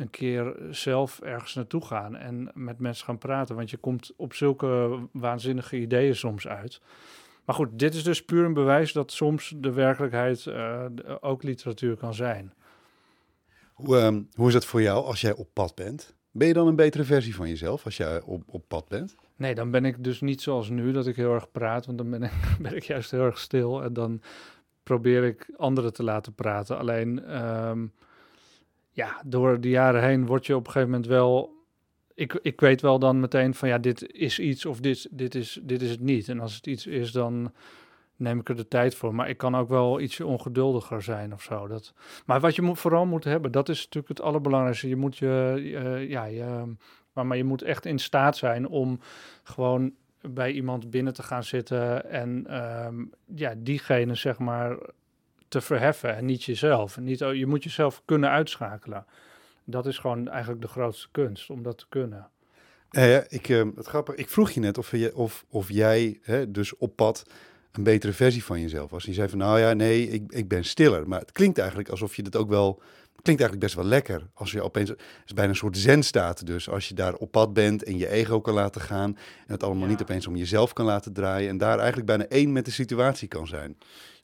een 0.00 0.10
keer 0.10 0.56
zelf 0.70 1.20
ergens 1.20 1.54
naartoe 1.54 1.84
gaan 1.84 2.16
en 2.16 2.50
met 2.54 2.78
mensen 2.78 3.04
gaan 3.04 3.18
praten? 3.18 3.56
Want 3.56 3.70
je 3.70 3.76
komt 3.76 4.12
op 4.16 4.34
zulke 4.34 4.98
waanzinnige 5.12 5.76
ideeën 5.76 6.16
soms 6.16 6.46
uit... 6.46 6.80
Maar 7.44 7.58
goed, 7.58 7.78
dit 7.78 7.94
is 7.94 8.02
dus 8.04 8.24
puur 8.24 8.44
een 8.44 8.52
bewijs 8.52 8.92
dat 8.92 9.12
soms 9.12 9.54
de 9.56 9.72
werkelijkheid 9.72 10.44
uh, 10.44 10.84
ook 11.20 11.42
literatuur 11.42 11.96
kan 11.96 12.14
zijn. 12.14 12.52
Hoe, 13.72 13.96
um, 13.96 14.28
hoe 14.34 14.48
is 14.48 14.54
het 14.54 14.64
voor 14.64 14.82
jou 14.82 15.04
als 15.04 15.20
jij 15.20 15.34
op 15.34 15.48
pad 15.52 15.74
bent? 15.74 16.14
Ben 16.30 16.46
je 16.46 16.54
dan 16.54 16.66
een 16.66 16.76
betere 16.76 17.04
versie 17.04 17.34
van 17.34 17.48
jezelf 17.48 17.84
als 17.84 17.96
jij 17.96 18.20
op, 18.20 18.42
op 18.46 18.64
pad 18.68 18.88
bent? 18.88 19.16
Nee, 19.36 19.54
dan 19.54 19.70
ben 19.70 19.84
ik 19.84 20.04
dus 20.04 20.20
niet 20.20 20.42
zoals 20.42 20.68
nu, 20.68 20.92
dat 20.92 21.06
ik 21.06 21.16
heel 21.16 21.34
erg 21.34 21.50
praat, 21.50 21.86
want 21.86 21.98
dan 21.98 22.10
ben 22.10 22.22
ik, 22.22 22.32
ben 22.62 22.76
ik 22.76 22.84
juist 22.84 23.10
heel 23.10 23.24
erg 23.24 23.38
stil 23.38 23.82
en 23.82 23.92
dan 23.92 24.22
probeer 24.82 25.24
ik 25.24 25.52
anderen 25.56 25.92
te 25.92 26.02
laten 26.02 26.34
praten. 26.34 26.78
Alleen, 26.78 27.42
um, 27.42 27.92
ja, 28.90 29.22
door 29.26 29.60
de 29.60 29.68
jaren 29.68 30.02
heen 30.02 30.26
word 30.26 30.46
je 30.46 30.56
op 30.56 30.66
een 30.66 30.72
gegeven 30.72 30.90
moment 30.90 31.08
wel 31.08 31.58
ik, 32.20 32.38
ik 32.42 32.60
weet 32.60 32.80
wel 32.80 32.98
dan 32.98 33.20
meteen 33.20 33.54
van 33.54 33.68
ja, 33.68 33.78
dit 33.78 34.12
is 34.12 34.38
iets 34.38 34.66
of 34.66 34.80
dit, 34.80 35.08
dit, 35.10 35.34
is, 35.34 35.60
dit 35.62 35.82
is 35.82 35.90
het 35.90 36.00
niet. 36.00 36.28
En 36.28 36.40
als 36.40 36.54
het 36.54 36.66
iets 36.66 36.86
is, 36.86 37.12
dan 37.12 37.52
neem 38.16 38.38
ik 38.40 38.48
er 38.48 38.56
de 38.56 38.68
tijd 38.68 38.94
voor. 38.94 39.14
Maar 39.14 39.28
ik 39.28 39.36
kan 39.36 39.56
ook 39.56 39.68
wel 39.68 40.00
ietsje 40.00 40.26
ongeduldiger 40.26 41.02
zijn 41.02 41.32
of 41.32 41.42
zo. 41.42 41.66
Dat, 41.66 41.94
maar 42.26 42.40
wat 42.40 42.54
je 42.54 42.62
moet, 42.62 42.78
vooral 42.78 43.06
moet 43.06 43.24
hebben, 43.24 43.52
dat 43.52 43.68
is 43.68 43.78
natuurlijk 43.78 44.08
het 44.08 44.20
allerbelangrijkste. 44.20 44.88
Je 44.88 44.96
moet 44.96 45.18
je, 45.18 46.06
ja, 46.08 46.24
je, 46.24 46.74
maar, 47.12 47.26
maar 47.26 47.36
je 47.36 47.44
moet 47.44 47.62
echt 47.62 47.86
in 47.86 47.98
staat 47.98 48.36
zijn 48.36 48.68
om 48.68 49.00
gewoon 49.42 49.92
bij 50.20 50.52
iemand 50.52 50.90
binnen 50.90 51.14
te 51.14 51.22
gaan 51.22 51.44
zitten 51.44 52.10
en 52.10 52.46
ehm, 52.46 53.04
ja, 53.34 53.54
diegene 53.58 54.14
zeg 54.14 54.38
maar 54.38 54.78
te 55.50 55.60
verheffen 55.60 56.16
en 56.16 56.24
niet 56.24 56.44
jezelf. 56.44 56.98
Niet, 56.98 57.18
je 57.18 57.46
moet 57.46 57.64
jezelf 57.64 58.02
kunnen 58.04 58.30
uitschakelen 58.30 59.06
dat 59.70 59.86
is 59.86 59.98
gewoon 59.98 60.28
eigenlijk 60.28 60.62
de 60.62 60.68
grootste 60.68 61.08
kunst, 61.10 61.50
om 61.50 61.62
dat 61.62 61.78
te 61.78 61.86
kunnen. 61.88 62.28
ik, 63.28 63.48
uh, 63.48 63.66
het 63.76 63.86
grappig, 63.86 64.14
ik 64.14 64.28
vroeg 64.28 64.50
je 64.50 64.60
net 64.60 64.78
of, 64.78 64.90
je, 64.90 65.16
of, 65.16 65.44
of 65.48 65.70
jij 65.70 66.18
hè, 66.22 66.50
dus 66.50 66.76
op 66.76 66.96
pad 66.96 67.22
een 67.72 67.82
betere 67.82 68.12
versie 68.12 68.44
van 68.44 68.60
jezelf 68.60 68.90
was. 68.90 69.04
Je 69.04 69.12
zei 69.12 69.28
van, 69.28 69.38
nou 69.38 69.58
ja, 69.58 69.72
nee, 69.72 70.08
ik, 70.08 70.32
ik 70.32 70.48
ben 70.48 70.64
stiller. 70.64 71.08
Maar 71.08 71.20
het 71.20 71.32
klinkt 71.32 71.58
eigenlijk 71.58 71.88
alsof 71.88 72.16
je 72.16 72.22
dat 72.22 72.36
ook 72.36 72.48
wel... 72.48 72.82
klinkt 73.22 73.42
eigenlijk 73.42 73.60
best 73.60 73.74
wel 73.74 73.84
lekker. 73.84 74.26
Als 74.34 74.52
je 74.52 74.62
opeens... 74.62 74.88
Het 74.88 75.00
is 75.26 75.32
bijna 75.32 75.50
een 75.50 75.56
soort 75.56 75.76
zen 75.76 76.02
staat 76.02 76.46
dus. 76.46 76.68
Als 76.70 76.88
je 76.88 76.94
daar 76.94 77.14
op 77.14 77.30
pad 77.30 77.52
bent 77.52 77.82
en 77.82 77.96
je 77.96 78.08
ego 78.08 78.40
kan 78.40 78.54
laten 78.54 78.80
gaan... 78.80 79.16
en 79.46 79.52
het 79.52 79.62
allemaal 79.62 79.88
niet 79.88 80.02
opeens 80.02 80.26
om 80.26 80.36
jezelf 80.36 80.72
kan 80.72 80.84
laten 80.84 81.12
draaien... 81.12 81.48
en 81.48 81.58
daar 81.58 81.78
eigenlijk 81.78 82.06
bijna 82.06 82.26
één 82.26 82.52
met 82.52 82.64
de 82.64 82.70
situatie 82.70 83.28
kan 83.28 83.46
zijn. 83.46 83.76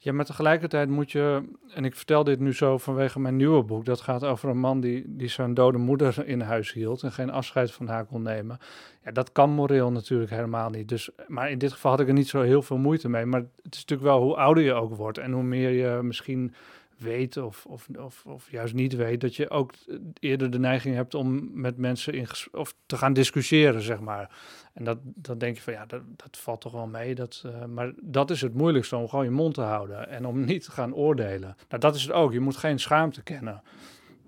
Ja, 0.06 0.12
maar 0.12 0.24
tegelijkertijd 0.24 0.88
moet 0.88 1.12
je, 1.12 1.42
en 1.74 1.84
ik 1.84 1.96
vertel 1.96 2.24
dit 2.24 2.40
nu 2.40 2.54
zo 2.54 2.78
vanwege 2.78 3.20
mijn 3.20 3.36
nieuwe 3.36 3.62
boek, 3.62 3.84
dat 3.84 4.00
gaat 4.00 4.24
over 4.24 4.48
een 4.48 4.58
man 4.58 4.80
die, 4.80 5.04
die 5.06 5.28
zijn 5.28 5.54
dode 5.54 5.78
moeder 5.78 6.26
in 6.26 6.40
huis 6.40 6.72
hield 6.72 7.02
en 7.02 7.12
geen 7.12 7.30
afscheid 7.30 7.72
van 7.72 7.88
haar 7.88 8.04
kon 8.04 8.22
nemen. 8.22 8.58
Ja, 9.04 9.10
dat 9.10 9.32
kan 9.32 9.50
moreel 9.50 9.92
natuurlijk 9.92 10.30
helemaal 10.30 10.70
niet. 10.70 10.88
Dus, 10.88 11.10
maar 11.26 11.50
in 11.50 11.58
dit 11.58 11.72
geval 11.72 11.90
had 11.90 12.00
ik 12.00 12.08
er 12.08 12.12
niet 12.12 12.28
zo 12.28 12.40
heel 12.40 12.62
veel 12.62 12.76
moeite 12.76 13.08
mee. 13.08 13.24
Maar 13.24 13.40
het 13.40 13.74
is 13.74 13.84
natuurlijk 13.84 14.08
wel 14.08 14.22
hoe 14.22 14.36
ouder 14.36 14.64
je 14.64 14.72
ook 14.72 14.94
wordt 14.94 15.18
en 15.18 15.32
hoe 15.32 15.42
meer 15.42 15.70
je 15.70 16.02
misschien 16.02 16.54
weet 16.98 17.36
of, 17.36 17.66
of, 17.66 17.88
of, 17.98 18.26
of 18.26 18.50
juist 18.50 18.74
niet 18.74 18.94
weet, 18.94 19.20
dat 19.20 19.36
je 19.36 19.50
ook 19.50 19.72
eerder 20.18 20.50
de 20.50 20.58
neiging 20.58 20.94
hebt 20.94 21.14
om 21.14 21.60
met 21.60 21.76
mensen 21.76 22.12
in 22.12 22.26
of 22.52 22.74
te 22.86 22.96
gaan 22.96 23.12
discussiëren, 23.12 23.82
zeg 23.82 24.00
maar. 24.00 24.30
En 24.72 24.84
dat, 24.84 24.98
dan 25.02 25.38
denk 25.38 25.56
je 25.56 25.62
van 25.62 25.72
ja, 25.72 25.86
dat, 25.86 26.02
dat 26.16 26.36
valt 26.36 26.60
toch 26.60 26.72
wel 26.72 26.86
mee. 26.86 27.14
Dat, 27.14 27.42
uh, 27.46 27.64
maar 27.64 27.92
dat 28.00 28.30
is 28.30 28.40
het 28.40 28.54
moeilijkste 28.54 28.96
om 28.96 29.08
gewoon 29.08 29.24
je 29.24 29.30
mond 29.30 29.54
te 29.54 29.60
houden 29.60 30.08
en 30.08 30.26
om 30.26 30.44
niet 30.44 30.64
te 30.64 30.70
gaan 30.70 30.94
oordelen. 30.94 31.56
Nou, 31.68 31.80
dat 31.80 31.94
is 31.94 32.02
het 32.02 32.12
ook. 32.12 32.32
Je 32.32 32.40
moet 32.40 32.56
geen 32.56 32.78
schaamte 32.78 33.22
kennen. 33.22 33.62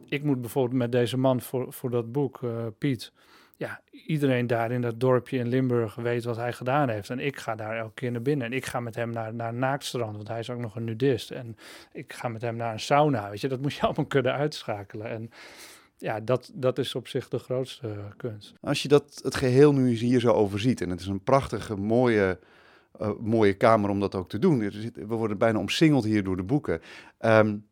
Ik 0.09 0.23
moet 0.23 0.41
bijvoorbeeld 0.41 0.79
met 0.79 0.93
deze 0.93 1.19
man 1.19 1.41
voor, 1.41 1.73
voor 1.73 1.91
dat 1.91 2.13
boek, 2.13 2.41
uh, 2.43 2.67
Piet, 2.79 3.13
ja, 3.59 3.81
iedereen 3.91 4.47
daar 4.47 4.71
in 4.71 4.81
dat 4.81 5.01
dorpje 5.01 5.39
in 5.39 5.49
Limburg 5.49 5.95
weet 5.95 6.25
wat 6.25 6.37
hij 6.37 6.53
gedaan 6.53 6.89
heeft. 6.89 7.11
En 7.11 7.19
ik 7.19 7.39
ga 7.39 7.55
daar 7.55 7.77
elke 7.77 7.95
keer 7.95 8.11
naar 8.11 8.23
binnen. 8.23 8.47
En 8.47 8.53
ik 8.53 8.67
ga 8.67 8.81
met 8.81 8.95
hem 8.95 9.11
naar, 9.11 9.35
naar 9.35 9.49
een 9.49 9.59
naaktstrand, 9.59 10.17
want 10.17 10.29
hij 10.29 10.39
is 10.39 10.51
ook 10.51 10.59
nog 10.59 10.77
een 10.77 10.85
nudist. 10.85 11.31
En 11.31 11.57
ik 11.93 12.13
ga 12.13 12.29
met 12.29 12.43
hem 12.43 12.57
naar 12.57 12.73
een 12.73 12.81
sauna, 12.81 13.31
weet 13.31 13.41
je. 13.41 13.49
Dat 13.49 13.61
moet 13.61 13.75
je 13.75 13.83
allemaal 13.87 14.07
kunnen 14.07 14.33
uitschakelen. 14.33 15.09
En 15.09 15.31
ja, 15.97 16.21
dat, 16.21 16.51
dat 16.55 16.79
is 16.79 16.95
op 16.95 17.09
zich 17.09 17.29
de 17.29 17.39
grootste 17.39 17.97
kunst. 18.17 18.55
Als 18.61 18.83
je 18.83 18.89
dat, 18.89 19.21
het 19.23 19.35
geheel 19.35 19.73
nu 19.73 19.91
hier 19.91 20.21
zo 20.21 20.33
overziet, 20.33 20.81
en 20.81 20.91
het 20.91 21.01
is 21.01 21.07
een 21.07 21.23
prachtige, 21.23 21.77
mooie, 21.77 22.39
uh, 23.01 23.11
mooie 23.21 23.55
kamer 23.55 23.91
om 23.91 24.01
dat 24.01 24.15
ook 24.15 24.29
te 24.29 24.39
doen. 24.39 24.59
We 24.95 25.15
worden 25.15 25.39
bijna 25.39 25.59
omsingeld 25.59 26.05
hier 26.05 26.25
door 26.25 26.37
de 26.37 26.43
boeken. 26.43 26.81
Um, 27.21 27.68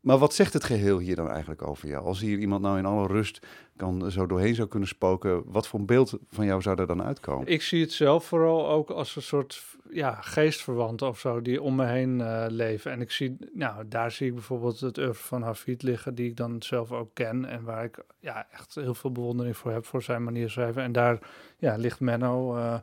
maar 0.00 0.18
wat 0.18 0.34
zegt 0.34 0.52
het 0.52 0.64
geheel 0.64 0.98
hier 0.98 1.16
dan 1.16 1.30
eigenlijk 1.30 1.68
over 1.68 1.88
jou? 1.88 2.04
Als 2.04 2.20
hier 2.20 2.38
iemand 2.38 2.62
nou 2.62 2.78
in 2.78 2.86
alle 2.86 3.06
rust 3.06 3.46
kan, 3.76 4.10
zo 4.10 4.26
doorheen 4.26 4.54
zou 4.54 4.68
kunnen 4.68 4.88
spoken, 4.88 5.42
wat 5.46 5.66
voor 5.66 5.78
een 5.78 5.86
beeld 5.86 6.18
van 6.30 6.46
jou 6.46 6.62
zou 6.62 6.80
er 6.80 6.86
dan 6.86 7.02
uitkomen? 7.02 7.46
Ik 7.46 7.62
zie 7.62 7.80
het 7.80 7.92
zelf 7.92 8.24
vooral 8.24 8.68
ook 8.68 8.90
als 8.90 9.16
een 9.16 9.22
soort 9.22 9.64
ja, 9.90 10.14
geestverwanten 10.14 11.08
of 11.08 11.18
zo, 11.18 11.42
die 11.42 11.62
om 11.62 11.74
me 11.74 11.86
heen 11.86 12.18
uh, 12.18 12.44
leven. 12.48 12.90
En 12.90 13.00
ik 13.00 13.10
zie, 13.10 13.36
nou, 13.52 13.88
daar 13.88 14.10
zie 14.10 14.26
ik 14.26 14.34
bijvoorbeeld 14.34 14.80
het 14.80 14.98
oeuvre 14.98 15.26
van 15.26 15.42
Hafid 15.42 15.82
liggen, 15.82 16.14
die 16.14 16.28
ik 16.28 16.36
dan 16.36 16.62
zelf 16.62 16.92
ook 16.92 17.10
ken 17.14 17.44
en 17.44 17.64
waar 17.64 17.84
ik 17.84 18.04
ja, 18.20 18.46
echt 18.52 18.74
heel 18.74 18.94
veel 18.94 19.12
bewondering 19.12 19.56
voor 19.56 19.70
heb, 19.72 19.86
voor 19.86 20.02
zijn 20.02 20.24
manier 20.24 20.50
schrijven. 20.50 20.82
En 20.82 20.92
daar 20.92 21.18
ja, 21.58 21.76
ligt 21.76 22.00
Menno, 22.00 22.56
uh, 22.56 22.74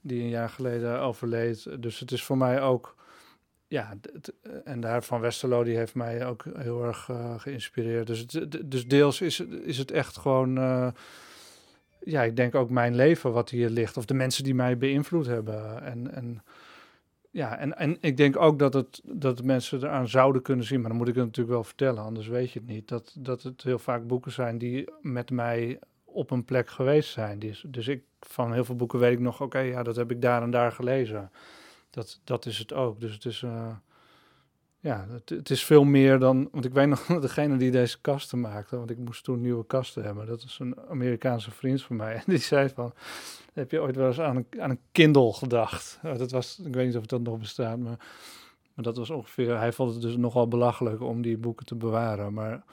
die 0.00 0.22
een 0.22 0.28
jaar 0.28 0.48
geleden 0.48 1.00
overleed. 1.00 1.82
Dus 1.82 1.98
het 1.98 2.12
is 2.12 2.24
voor 2.24 2.38
mij 2.38 2.62
ook 2.62 2.94
ja, 3.72 3.94
en 4.64 4.80
daar 4.80 5.02
van 5.02 5.20
Westerlo, 5.20 5.64
die 5.64 5.76
heeft 5.76 5.94
mij 5.94 6.26
ook 6.26 6.44
heel 6.56 6.84
erg 6.84 7.08
uh, 7.08 7.40
geïnspireerd. 7.40 8.06
Dus, 8.06 8.18
het, 8.18 8.70
dus 8.70 8.86
deels 8.88 9.20
is, 9.20 9.40
is 9.40 9.78
het 9.78 9.90
echt 9.90 10.16
gewoon, 10.16 10.58
uh, 10.58 10.88
ja, 12.00 12.22
ik 12.22 12.36
denk 12.36 12.54
ook 12.54 12.70
mijn 12.70 12.94
leven 12.94 13.32
wat 13.32 13.50
hier 13.50 13.70
ligt. 13.70 13.96
Of 13.96 14.04
de 14.04 14.14
mensen 14.14 14.44
die 14.44 14.54
mij 14.54 14.78
beïnvloed 14.78 15.26
hebben. 15.26 15.82
En, 15.82 16.14
en 16.14 16.42
ja, 17.30 17.58
en, 17.58 17.78
en 17.78 17.96
ik 18.00 18.16
denk 18.16 18.36
ook 18.36 18.58
dat 18.58 18.74
het 18.74 19.00
dat 19.04 19.42
mensen 19.42 19.78
eraan 19.78 20.08
zouden 20.08 20.42
kunnen 20.42 20.64
zien, 20.64 20.80
maar 20.80 20.88
dan 20.88 20.98
moet 20.98 21.08
ik 21.08 21.14
het 21.14 21.24
natuurlijk 21.24 21.54
wel 21.54 21.64
vertellen, 21.64 22.02
anders 22.02 22.28
weet 22.28 22.50
je 22.50 22.58
het 22.58 22.68
niet. 22.68 22.88
Dat, 22.88 23.14
dat 23.18 23.42
het 23.42 23.62
heel 23.62 23.78
vaak 23.78 24.06
boeken 24.06 24.32
zijn 24.32 24.58
die 24.58 24.88
met 25.00 25.30
mij 25.30 25.78
op 26.04 26.30
een 26.30 26.44
plek 26.44 26.68
geweest 26.68 27.12
zijn. 27.12 27.38
Dus, 27.38 27.64
dus 27.66 27.88
ik, 27.88 28.02
van 28.20 28.52
heel 28.52 28.64
veel 28.64 28.76
boeken 28.76 28.98
weet 28.98 29.12
ik 29.12 29.20
nog, 29.20 29.40
oké, 29.40 29.58
ja, 29.58 29.82
dat 29.82 29.96
heb 29.96 30.10
ik 30.10 30.22
daar 30.22 30.42
en 30.42 30.50
daar 30.50 30.72
gelezen 30.72 31.30
dat, 31.92 32.20
dat 32.24 32.46
is 32.46 32.58
het 32.58 32.72
ook. 32.72 33.00
Dus 33.00 33.12
het 33.12 33.24
is, 33.24 33.42
uh, 33.42 33.76
ja, 34.80 35.06
het, 35.26 35.50
is 35.50 35.64
veel 35.64 35.84
meer 35.84 36.18
dan, 36.18 36.48
want 36.52 36.64
ik 36.64 36.72
weet 36.72 36.86
nog 36.86 37.06
degene 37.20 37.56
die 37.56 37.70
deze 37.70 38.00
kasten 38.00 38.40
maakte, 38.40 38.76
want 38.76 38.90
ik 38.90 38.98
moest 38.98 39.24
toen 39.24 39.40
nieuwe 39.40 39.66
kasten 39.66 40.02
hebben. 40.02 40.26
Dat 40.26 40.42
is 40.42 40.56
een 40.60 40.76
Amerikaanse 40.88 41.50
vriend 41.50 41.82
van 41.82 41.96
mij. 41.96 42.14
En 42.24 42.24
die 42.26 42.38
zei 42.38 42.68
van, 42.68 42.92
heb 43.52 43.70
je 43.70 43.80
ooit 43.80 43.96
wel 43.96 44.06
eens 44.06 44.20
aan 44.20 44.36
een, 44.36 44.46
aan 44.58 44.70
een 44.70 44.80
Kindle 44.92 45.32
gedacht? 45.32 45.98
Oh, 46.04 46.18
dat 46.18 46.30
was, 46.30 46.58
ik 46.64 46.74
weet 46.74 46.86
niet 46.86 46.96
of 46.96 47.06
dat 47.06 47.20
nog 47.20 47.38
bestaat, 47.38 47.78
maar, 47.78 47.98
maar 48.74 48.84
dat 48.84 48.96
was 48.96 49.10
ongeveer, 49.10 49.58
hij 49.58 49.72
vond 49.72 49.92
het 49.92 50.02
dus 50.02 50.16
nogal 50.16 50.48
belachelijk 50.48 51.00
om 51.00 51.22
die 51.22 51.38
boeken 51.38 51.66
te 51.66 51.74
bewaren. 51.74 52.32
Maar, 52.32 52.64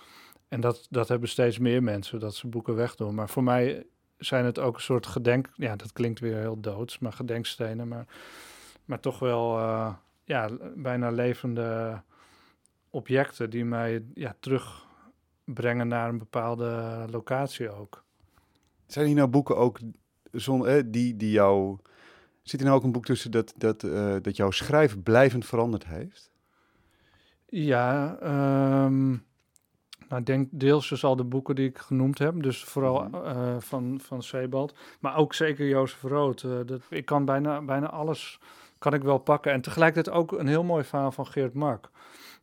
en 0.48 0.62
dat, 0.62 0.88
dat 0.90 1.08
hebben 1.08 1.30
steeds 1.30 1.58
meer 1.58 1.84
mensen, 1.84 2.20
dat 2.20 2.36
ze 2.36 2.48
boeken 2.48 2.76
wegdoen. 2.76 3.16
Maar 3.16 3.30
voor 3.30 3.44
mij 3.44 3.86
zijn 4.18 4.46
het 4.46 4.60
ook 4.60 4.76
een 4.76 4.82
soort 4.82 5.06
gedenk, 5.06 5.50
ja, 5.56 5.76
dat 5.76 5.94
klinkt 5.94 6.20
weer 6.20 6.38
heel 6.38 6.60
doods, 6.60 7.00
maar 7.00 7.14
gedenkstenen, 7.14 7.88
maar 7.88 8.08
maar 8.90 9.00
toch 9.00 9.20
wel 9.20 9.60
uh, 9.60 9.94
ja, 10.24 10.50
bijna 10.76 11.10
levende 11.10 12.02
objecten 12.90 13.50
die 13.50 13.66
mij 13.66 14.04
ja, 14.14 14.36
terugbrengen 14.40 15.88
naar 15.88 16.10
een 16.10 16.18
bepaalde 16.18 17.06
locatie 17.10 17.70
ook. 17.70 18.04
Zijn 18.86 19.06
hier 19.06 19.16
nou 19.16 19.28
boeken 19.28 19.58
ook 19.58 19.80
zon, 20.32 20.84
die, 20.86 21.16
die 21.16 21.32
jou. 21.32 21.78
Zit 22.42 22.60
er 22.60 22.66
nou 22.66 22.78
ook 22.78 22.84
een 22.84 22.92
boek 22.92 23.06
tussen 23.06 23.32
dat, 23.32 23.54
dat, 23.58 23.84
uh, 23.84 24.16
dat 24.22 24.36
jouw 24.36 24.52
schrijven 24.52 25.04
blijvend 25.04 25.46
veranderd 25.46 25.86
heeft? 25.86 26.32
Ja, 27.46 28.18
um, 28.86 29.26
nou, 30.08 30.22
ik 30.22 30.26
denk 30.26 30.48
deels 30.52 30.90
dus 30.90 31.04
al 31.04 31.16
de 31.16 31.24
boeken 31.24 31.56
die 31.56 31.70
ik 31.70 31.78
genoemd 31.78 32.18
heb. 32.18 32.44
Dus 32.44 32.64
vooral 32.64 33.10
uh, 33.14 33.56
van, 33.60 34.00
van 34.02 34.24
Sebald. 34.24 34.76
Maar 35.00 35.16
ook 35.16 35.34
zeker 35.34 35.68
Jozef 35.68 36.02
Rood. 36.02 36.44
Uh, 36.44 36.60
dat, 36.66 36.82
ik 36.90 37.06
kan 37.06 37.26
bijna, 37.26 37.62
bijna 37.62 37.90
alles 37.90 38.40
kan 38.80 38.94
ik 38.94 39.04
wel 39.04 39.18
pakken. 39.18 39.52
En 39.52 39.62
tegelijkertijd 39.62 40.16
ook 40.16 40.32
een 40.32 40.48
heel 40.48 40.64
mooi 40.64 40.84
verhaal 40.84 41.12
van 41.12 41.28
Geert 41.28 41.54
Mak. 41.54 41.90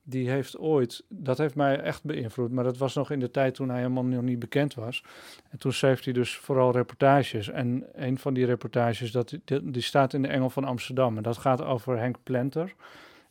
Die 0.02 0.30
heeft 0.30 0.58
ooit, 0.58 1.04
dat 1.08 1.38
heeft 1.38 1.54
mij 1.54 1.80
echt 1.80 2.04
beïnvloed, 2.04 2.52
maar 2.52 2.64
dat 2.64 2.76
was 2.76 2.94
nog 2.94 3.10
in 3.10 3.20
de 3.20 3.30
tijd 3.30 3.54
toen 3.54 3.68
hij 3.68 3.78
helemaal 3.78 4.04
nog 4.04 4.22
niet 4.22 4.38
bekend 4.38 4.74
was. 4.74 5.04
En 5.50 5.58
toen 5.58 5.72
schreef 5.72 6.04
hij 6.04 6.12
dus 6.12 6.36
vooral 6.36 6.72
reportages. 6.72 7.48
En 7.48 7.84
een 7.92 8.18
van 8.18 8.34
die 8.34 8.46
reportages, 8.46 9.10
dat, 9.10 9.38
die, 9.44 9.82
staat 9.82 10.12
in 10.12 10.22
de 10.22 10.28
Engel 10.28 10.50
van 10.50 10.64
Amsterdam. 10.64 11.16
En 11.16 11.22
dat 11.22 11.36
gaat 11.36 11.62
over 11.62 11.98
Henk 11.98 12.16
Plenter. 12.22 12.74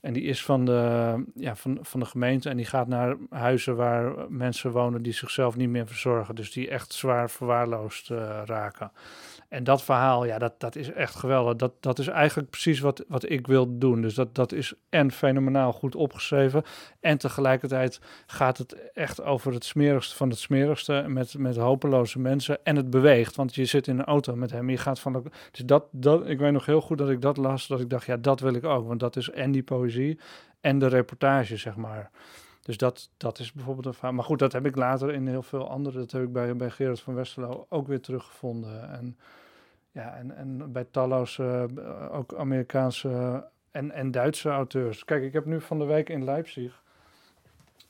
En 0.05 0.13
die 0.13 0.23
is 0.23 0.43
van 0.43 0.65
de, 0.65 1.23
ja, 1.35 1.55
van, 1.55 1.77
van 1.81 1.99
de 1.99 2.05
gemeente 2.05 2.49
en 2.49 2.57
die 2.57 2.65
gaat 2.65 2.87
naar 2.87 3.15
huizen 3.29 3.75
waar 3.75 4.13
mensen 4.29 4.71
wonen 4.71 5.01
die 5.01 5.13
zichzelf 5.13 5.55
niet 5.55 5.69
meer 5.69 5.87
verzorgen. 5.87 6.35
Dus 6.35 6.51
die 6.51 6.69
echt 6.69 6.93
zwaar 6.93 7.29
verwaarloosd 7.29 8.09
uh, 8.09 8.41
raken. 8.45 8.91
En 9.49 9.63
dat 9.63 9.83
verhaal, 9.83 10.25
ja, 10.25 10.37
dat, 10.37 10.59
dat 10.59 10.75
is 10.75 10.91
echt 10.91 11.15
geweldig. 11.15 11.55
Dat, 11.55 11.71
dat 11.79 11.99
is 11.99 12.07
eigenlijk 12.07 12.49
precies 12.49 12.79
wat, 12.79 13.03
wat 13.07 13.29
ik 13.29 13.47
wil 13.47 13.77
doen. 13.77 14.01
Dus 14.01 14.13
dat, 14.13 14.35
dat 14.35 14.51
is 14.51 14.73
en 14.89 15.11
fenomenaal 15.11 15.73
goed 15.73 15.95
opgeschreven. 15.95 16.63
En 16.99 17.17
tegelijkertijd 17.17 17.99
gaat 18.25 18.57
het 18.57 18.91
echt 18.93 19.23
over 19.23 19.53
het 19.53 19.65
smerigste 19.65 20.15
van 20.15 20.29
het 20.29 20.39
smerigste. 20.39 21.03
Met, 21.07 21.37
met 21.37 21.55
hopeloze 21.55 22.19
mensen. 22.19 22.57
En 22.63 22.75
het 22.75 22.89
beweegt. 22.89 23.35
Want 23.35 23.55
je 23.55 23.65
zit 23.65 23.87
in 23.87 23.99
een 23.99 24.05
auto 24.05 24.35
met 24.35 24.51
hem. 24.51 24.69
Je 24.69 24.77
gaat 24.77 24.99
van 24.99 25.31
dus 25.51 25.65
dat, 25.65 25.85
dat, 25.91 26.27
ik 26.27 26.39
weet 26.39 26.51
nog 26.51 26.65
heel 26.65 26.81
goed 26.81 26.97
dat 26.97 27.09
ik 27.09 27.21
dat 27.21 27.37
las. 27.37 27.67
Dat 27.67 27.79
ik 27.79 27.89
dacht, 27.89 28.05
ja, 28.05 28.17
dat 28.17 28.39
wil 28.39 28.53
ik 28.53 28.63
ook. 28.63 28.87
Want 28.87 28.99
dat 28.99 29.15
is 29.15 29.29
en 29.29 29.51
die 29.51 29.63
poëzie 29.63 30.19
en 30.61 30.79
de 30.79 30.87
reportage, 30.87 31.57
zeg 31.57 31.75
maar. 31.75 32.11
Dus 32.65 32.77
dat, 32.77 33.09
dat 33.17 33.39
is 33.39 33.53
bijvoorbeeld 33.53 33.85
een 33.85 33.93
verhaal. 33.93 34.13
Maar 34.13 34.23
goed, 34.23 34.39
dat 34.39 34.51
heb 34.51 34.65
ik 34.65 34.75
later 34.75 35.13
in 35.13 35.27
heel 35.27 35.43
veel 35.43 35.69
andere. 35.69 35.97
Dat 35.97 36.11
heb 36.11 36.21
ik 36.21 36.31
bij, 36.31 36.55
bij 36.55 36.69
Gerard 36.69 36.99
van 36.99 37.13
Westerlo 37.13 37.65
ook 37.69 37.87
weer 37.87 38.01
teruggevonden. 38.01 38.89
En, 38.89 39.17
ja, 39.91 40.15
en, 40.15 40.35
en 40.35 40.71
bij 40.71 40.85
talloze, 40.91 41.67
uh, 41.77 42.15
ook 42.15 42.35
Amerikaanse 42.35 43.43
en, 43.71 43.91
en 43.91 44.11
Duitse 44.11 44.49
auteurs. 44.49 45.05
Kijk, 45.05 45.23
ik 45.23 45.33
heb 45.33 45.45
nu 45.45 45.61
van 45.61 45.79
de 45.79 45.85
week 45.85 46.09
in 46.09 46.23
Leipzig. 46.23 46.83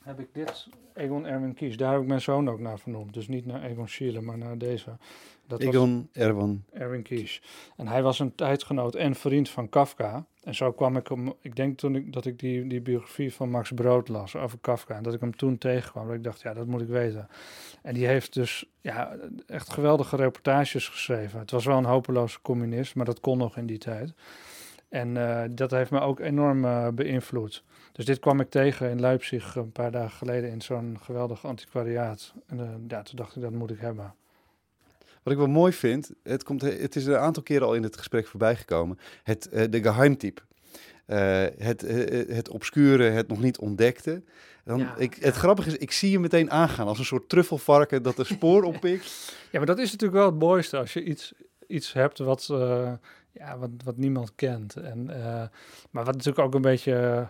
heb 0.04 0.20
ik 0.20 0.28
dit 0.34 0.68
Egon 0.94 1.26
Erwin 1.26 1.54
Kies. 1.54 1.78
Daar 1.78 1.92
heb 1.92 2.02
ik 2.02 2.08
mijn 2.08 2.22
zoon 2.22 2.50
ook 2.50 2.60
naar 2.60 2.80
vernoemd. 2.80 3.14
Dus 3.14 3.28
niet 3.28 3.46
naar 3.46 3.64
Egon 3.64 3.88
Schiele, 3.88 4.22
maar 4.22 4.38
naar 4.38 4.58
deze. 4.58 4.98
Dat 5.48 5.60
Egon 5.60 6.10
Erwin. 6.12 6.66
Erwin 6.72 7.04
Kies. 7.04 7.42
En 7.76 7.88
hij 7.88 8.04
was 8.04 8.20
een 8.20 8.36
tijdgenoot 8.36 8.96
en 8.96 9.16
vriend 9.16 9.50
van 9.50 9.70
Kafka. 9.70 10.26
En 10.44 10.56
zo 10.56 10.72
kwam 10.72 10.98
ik 10.98 11.08
hem, 11.08 11.34
ik 11.42 11.56
denk 11.56 11.78
toen 11.78 11.96
ik, 11.96 12.14
dat 12.14 12.26
ik 12.26 12.40
die, 12.40 12.68
die 12.68 12.82
biografie 12.82 13.34
van 13.34 13.50
Max 13.50 13.72
Brood 13.72 14.08
las 14.08 14.36
over 14.36 14.58
Kafka. 14.62 14.96
En 14.96 15.04
dat 15.04 15.14
ik 15.14 15.20
hem 15.20 15.36
toen 15.36 15.58
tegenkwam. 15.58 16.08
Dat 16.08 16.16
ik 16.16 16.24
dacht, 16.24 16.42
ja, 16.42 16.54
dat 16.54 16.68
moet 16.68 16.82
ik 16.82 16.88
weten. 16.88 17.28
En 17.82 17.94
die 17.94 18.08
heeft 18.08 18.34
dus 18.34 18.66
ja, 18.82 19.18
echt 19.48 19.70
geweldige 19.70 20.16
reportages 20.16 20.88
geschreven. 20.88 21.40
Het 21.40 21.52
was 21.52 21.66
wel 21.66 21.78
een 21.78 21.86
hopeloze 21.86 22.42
communist, 22.42 22.96
maar 22.96 23.06
dat 23.06 23.20
kon 23.20 23.38
nog 23.38 23.58
in 23.58 23.66
die 23.66 23.78
tijd. 23.78 24.14
En 24.90 25.16
uh, 25.16 25.44
dat 25.52 25.72
heeft 25.72 25.92
me 25.92 26.00
ook 26.00 26.20
enorm 26.20 26.66
uh, 26.66 26.88
beïnvloed. 26.88 27.64
Dus 27.92 28.06
dit 28.06 28.20
kwam 28.20 28.40
ik 28.40 28.50
tegen 28.50 28.90
in 28.90 29.00
Leipzig 29.00 29.56
een 29.56 29.72
paar 29.72 29.92
dagen 29.92 30.18
geleden 30.18 30.50
in 30.50 30.62
zo'n 30.62 30.98
geweldig 31.02 31.46
antiquariaat. 31.46 32.34
En 32.48 32.58
uh, 32.58 32.70
ja, 32.88 33.02
toen 33.02 33.16
dacht 33.16 33.36
ik, 33.36 33.42
dat 33.42 33.52
moet 33.52 33.72
ik 33.72 33.80
hebben. 33.80 34.14
Wat 35.26 35.34
ik 35.34 35.40
wel 35.40 35.50
mooi 35.50 35.74
vind, 35.74 36.12
het, 36.24 36.44
komt, 36.44 36.62
het 36.62 36.96
is 36.96 37.06
een 37.06 37.18
aantal 37.18 37.44
keren 37.44 37.68
al 37.68 37.74
in 37.74 37.84
het 37.84 37.98
gesprek 37.98 38.28
voorbij 38.28 38.56
gekomen. 38.56 39.00
Het, 39.24 39.50
uh, 39.54 39.64
de 39.70 39.82
geheimtype. 39.82 40.42
Uh, 41.08 41.44
het, 41.58 41.84
uh, 41.84 42.36
het 42.36 42.50
obscure, 42.50 43.04
het 43.04 43.28
nog 43.28 43.42
niet 43.42 43.58
ontdekte. 43.58 44.24
Dan, 44.64 44.80
ja, 44.80 44.96
ik, 44.98 45.16
het 45.16 45.36
grappige 45.36 45.70
is, 45.70 45.78
ik 45.78 45.92
zie 45.92 46.12
je 46.12 46.20
meteen 46.20 46.52
aangaan 46.52 46.88
als 46.88 47.00
een 47.00 47.06
soort 47.06 47.30
truffelvarken 47.30 48.04
dat 48.04 48.18
er 48.18 48.26
spoor 48.26 48.64
oppikt. 48.74 49.34
ja, 49.52 49.58
maar 49.58 49.68
dat 49.68 49.80
is 49.80 49.92
natuurlijk 49.92 50.20
wel 50.20 50.32
het 50.32 50.40
mooiste 50.40 50.78
als 50.78 50.94
je 50.94 51.04
iets, 51.04 51.34
iets 51.68 51.94
hebt 51.94 52.18
wat, 52.18 52.48
uh, 52.52 52.92
ja, 53.32 53.58
wat, 53.58 53.70
wat 53.84 53.98
niemand 53.98 54.36
kent. 54.36 54.76
En, 54.76 55.06
maar 55.92 56.04
wat 56.04 56.16
natuurlijk 56.16 56.46
ook 56.46 56.54
een 56.54 56.62
beetje, 56.62 57.28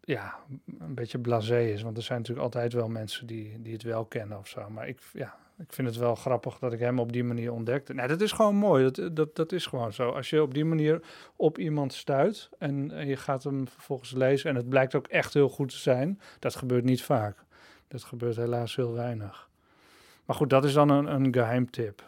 ja, 0.00 0.38
een 0.78 0.94
beetje 0.94 1.18
blasé 1.18 1.60
is. 1.60 1.82
Want 1.82 1.96
er 1.96 2.02
zijn 2.02 2.18
natuurlijk 2.18 2.46
altijd 2.46 2.72
wel 2.72 2.88
mensen 2.88 3.26
die, 3.26 3.62
die 3.62 3.72
het 3.72 3.82
wel 3.82 4.04
kennen 4.04 4.38
of 4.38 4.48
zo. 4.48 4.70
Maar 4.70 4.88
ik, 4.88 4.98
ja, 5.12 5.36
ik 5.58 5.72
vind 5.72 5.88
het 5.88 5.96
wel 5.96 6.14
grappig 6.14 6.58
dat 6.58 6.72
ik 6.72 6.78
hem 6.78 6.98
op 6.98 7.12
die 7.12 7.24
manier 7.24 7.52
ontdekte. 7.52 7.94
Nee, 7.94 8.08
dat 8.08 8.20
is 8.20 8.32
gewoon 8.32 8.56
mooi. 8.56 8.90
Dat, 8.90 9.16
dat, 9.16 9.36
dat 9.36 9.52
is 9.52 9.66
gewoon 9.66 9.92
zo. 9.92 10.10
Als 10.10 10.30
je 10.30 10.42
op 10.42 10.54
die 10.54 10.64
manier 10.64 11.02
op 11.36 11.58
iemand 11.58 11.92
stuit 11.92 12.48
en, 12.58 12.90
en 12.90 13.06
je 13.06 13.16
gaat 13.16 13.44
hem 13.44 13.68
vervolgens 13.68 14.10
lezen 14.10 14.50
en 14.50 14.56
het 14.56 14.68
blijkt 14.68 14.94
ook 14.94 15.06
echt 15.06 15.34
heel 15.34 15.48
goed 15.48 15.68
te 15.68 15.78
zijn, 15.78 16.20
dat 16.38 16.56
gebeurt 16.56 16.84
niet 16.84 17.02
vaak. 17.02 17.44
Dat 17.88 18.04
gebeurt 18.04 18.36
helaas 18.36 18.76
heel 18.76 18.92
weinig. 18.92 19.48
Maar 20.24 20.36
goed, 20.36 20.50
dat 20.50 20.64
is 20.64 20.72
dan 20.72 20.88
een, 20.88 21.06
een 21.06 21.32
geheimtip. 21.34 22.02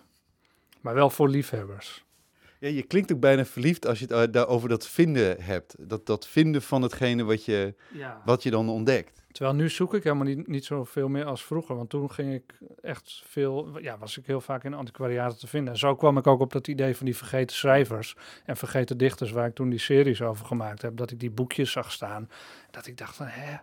Maar 0.80 0.94
wel 0.94 1.10
voor 1.10 1.28
liefhebbers. 1.28 2.04
Ja, 2.58 2.68
je 2.68 2.82
klinkt 2.82 3.12
ook 3.12 3.20
bijna 3.20 3.44
verliefd 3.44 3.86
als 3.86 3.98
je 3.98 4.14
het 4.14 4.36
uh, 4.36 4.50
over 4.50 4.68
dat 4.68 4.86
vinden 4.86 5.42
hebt. 5.42 5.74
Dat, 5.78 6.06
dat 6.06 6.26
vinden 6.26 6.62
van 6.62 6.82
hetgene 6.82 7.24
wat 7.24 7.44
je, 7.44 7.74
ja. 7.92 8.22
wat 8.24 8.42
je 8.42 8.50
dan 8.50 8.68
ontdekt. 8.68 9.22
Terwijl 9.32 9.56
nu 9.56 9.68
zoek 9.68 9.94
ik 9.94 10.04
helemaal 10.04 10.26
niet, 10.26 10.46
niet 10.46 10.64
zoveel 10.64 11.09
meer 11.09 11.24
als 11.24 11.44
vroeger. 11.44 11.76
Want 11.76 11.90
toen 11.90 12.11
ging 12.11 12.35
ik 12.35 12.59
echt 12.83 13.22
veel, 13.26 13.78
ja, 13.78 13.98
was 13.98 14.18
ik 14.18 14.26
heel 14.26 14.40
vaak 14.40 14.64
in 14.64 14.74
antiquariaten 14.74 15.38
te 15.38 15.46
vinden. 15.46 15.72
En 15.72 15.78
zo 15.78 15.94
kwam 15.94 16.18
ik 16.18 16.26
ook 16.26 16.40
op 16.40 16.52
dat 16.52 16.68
idee 16.68 16.96
van 16.96 17.06
die 17.06 17.16
vergeten 17.16 17.56
schrijvers 17.56 18.16
en 18.44 18.56
vergeten 18.56 18.98
dichters, 18.98 19.30
waar 19.30 19.46
ik 19.46 19.54
toen 19.54 19.68
die 19.68 19.78
series 19.78 20.22
over 20.22 20.46
gemaakt 20.46 20.83
heb. 20.83 20.96
Dat 20.96 21.11
ik 21.11 21.20
die 21.20 21.30
boekjes 21.30 21.72
zag 21.72 21.92
staan. 21.92 22.30
Dat 22.70 22.87
ik 22.87 22.96
dacht 22.96 23.16
van, 23.16 23.26
hè, 23.26 23.56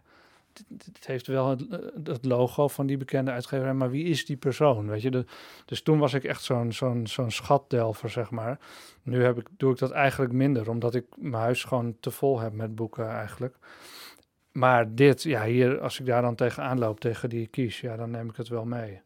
het 0.94 1.08
heeft 1.08 1.28
wel 1.28 1.50
het, 1.50 1.66
het, 2.04 2.26
logo 2.26 2.68
van 2.68 2.86
die 2.86 2.98
bekende 2.98 3.32
uitgever, 3.32 3.76
maar 3.76 3.90
wie 3.90 4.06
is 4.06 4.26
die 4.26 4.38
persoon? 4.38 4.88
Weet 4.88 5.02
je, 5.02 5.26
dus 5.66 5.82
toen 5.82 6.00
was 6.00 6.14
ik 6.14 6.24
echt 6.24 6.44
zo'n 6.44 6.72
zo'n 7.08 7.32
schatdelver, 7.32 8.10
zeg 8.10 8.32
maar. 8.32 8.60
Nu 9.04 9.24
heb 9.24 9.38
ik, 9.38 9.48
doe 9.58 9.72
ik 9.72 9.78
dat 9.78 9.92
eigenlijk 9.92 10.34
minder, 10.34 10.70
omdat 10.70 10.96
ik 10.96 11.06
mijn 11.18 11.44
huis 11.44 11.64
gewoon 11.64 11.96
te 12.00 12.12
vol 12.12 12.40
heb 12.40 12.54
met 12.54 12.76
boeken 12.76 13.10
eigenlijk. 13.10 13.58
Maar 14.52 14.96
dit, 14.96 15.24
ja, 15.24 15.44
hier, 15.44 15.80
als 15.80 16.00
ik 16.00 16.06
daar 16.06 16.22
dan 16.22 16.36
tegenaan 16.36 16.80
loop, 16.80 17.00
tegen 17.00 17.30
die 17.30 17.48
kies, 17.48 17.82
ja, 17.82 17.96
dan 17.96 18.12
neem 18.12 18.30
ik 18.30 18.36
het 18.36 18.48
wel 18.48 18.66
mee. 18.66 19.02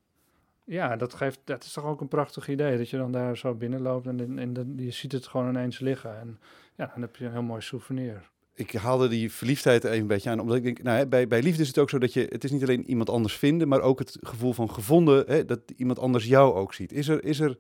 Ja, 0.66 0.96
dat, 0.96 1.14
geeft, 1.14 1.40
dat 1.44 1.64
is 1.64 1.74
toch 1.74 1.86
ook 1.86 2.02
een 2.02 2.08
prachtig 2.08 2.48
idee, 2.48 2.78
dat 2.78 2.90
je 2.90 2.98
dan 2.98 3.12
daar 3.12 3.38
zo 3.38 3.54
binnenloopt 3.54 4.08
en, 4.08 4.40
en, 4.40 4.74
je 4.78 4.92
ziet 4.92 5.12
het 5.12 5.28
gewoon 5.28 5.50
ineens 5.50 5.80
liggen. 5.80 6.20
En 6.20 6.40
ja, 6.76 6.92
dan 6.94 7.02
heb 7.02 7.16
je 7.16 7.26
een 7.26 7.32
heel 7.32 7.42
mooi 7.42 7.62
souvenir 7.62 8.30
ik 8.60 8.72
haalde 8.72 9.08
die 9.08 9.32
verliefdheid 9.32 9.84
even 9.84 10.00
een 10.00 10.08
beetje 10.08 10.30
aan, 10.30 10.40
omdat 10.40 10.58
ik 10.58 10.64
denk, 10.64 10.84
nou, 10.84 11.06
bij, 11.06 11.28
bij 11.28 11.42
liefde 11.42 11.62
is 11.62 11.68
het 11.68 11.78
ook 11.78 11.90
zo 11.90 11.98
dat 11.98 12.14
je, 12.14 12.28
het 12.30 12.44
is 12.44 12.52
niet 12.52 12.62
alleen 12.62 12.90
iemand 12.90 13.10
anders 13.10 13.34
vinden, 13.34 13.68
maar 13.68 13.82
ook 13.82 14.00
het 14.00 14.18
gevoel 14.22 14.54
van 14.54 14.72
gevonden, 14.72 15.24
hè, 15.28 15.46
dat 15.46 15.60
iemand 15.76 16.00
anders 16.00 16.26
jou 16.26 16.54
ook 16.54 16.74
ziet. 16.74 16.92
Is 16.92 17.08
er, 17.08 17.24
is 17.24 17.40
er, 17.40 17.58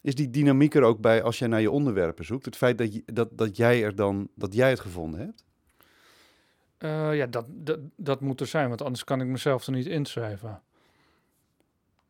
is 0.00 0.14
die 0.14 0.30
dynamiek 0.30 0.74
er 0.74 0.82
ook 0.82 1.00
bij 1.00 1.22
als 1.22 1.38
jij 1.38 1.48
naar 1.48 1.60
je 1.60 1.70
onderwerpen 1.70 2.24
zoekt? 2.24 2.44
Het 2.44 2.56
feit 2.56 2.78
dat, 2.78 2.94
je, 2.94 3.02
dat, 3.06 3.28
dat 3.32 3.56
jij 3.56 3.84
er 3.84 3.94
dan, 3.94 4.28
dat 4.34 4.54
jij 4.54 4.70
het 4.70 4.80
gevonden 4.80 5.20
hebt? 5.20 5.44
Uh, 6.78 7.16
ja, 7.16 7.26
dat, 7.26 7.44
dat, 7.48 7.78
dat 7.96 8.20
moet 8.20 8.40
er 8.40 8.46
zijn, 8.46 8.68
want 8.68 8.82
anders 8.82 9.04
kan 9.04 9.20
ik 9.20 9.26
mezelf 9.26 9.66
er 9.66 9.72
niet 9.72 9.86
inschrijven. 9.86 10.62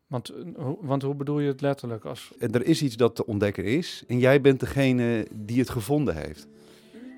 Want, 0.07 0.29
eh, 0.29 0.71
want 0.81 1.03
hoe 1.03 1.15
bedoel 1.15 1.41
je 1.41 1.49
het 1.49 1.61
letterlijk? 1.61 2.05
Als... 2.05 2.33
Er 2.39 2.67
is 2.67 2.83
iets 2.83 2.97
dat 2.97 3.17
te 3.17 3.27
ontdekken 3.27 3.65
is 3.65 4.05
en 4.07 4.19
jij 4.19 4.41
bent 4.41 4.61
degene 4.61 5.27
die 5.33 5.59
het 5.59 5.71
gevonden 5.71 6.17
heeft. 6.17 6.47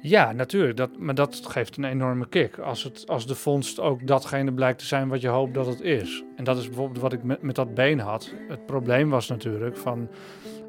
Ja, 0.06 0.32
natuurlijk. 0.32 0.76
Dat, 0.76 0.98
maar 0.98 1.14
dat 1.14 1.40
geeft 1.46 1.76
een 1.76 1.84
enorme 1.84 2.28
kick. 2.28 2.58
Als, 2.58 2.82
het, 2.82 3.06
als 3.06 3.26
de 3.26 3.34
vondst 3.34 3.80
ook 3.80 4.06
datgene 4.06 4.52
blijkt 4.52 4.78
te 4.78 4.84
zijn 4.84 5.08
wat 5.08 5.20
je 5.20 5.28
hoopt 5.28 5.54
dat 5.54 5.66
het 5.66 5.80
is. 5.80 6.24
En 6.36 6.44
dat 6.44 6.58
is 6.58 6.66
bijvoorbeeld 6.66 7.00
wat 7.00 7.12
ik 7.12 7.22
met, 7.22 7.42
met 7.42 7.54
dat 7.54 7.74
been 7.74 7.98
had. 7.98 8.32
Het 8.48 8.66
probleem 8.66 9.10
was 9.10 9.28
natuurlijk 9.28 9.76
van 9.76 10.08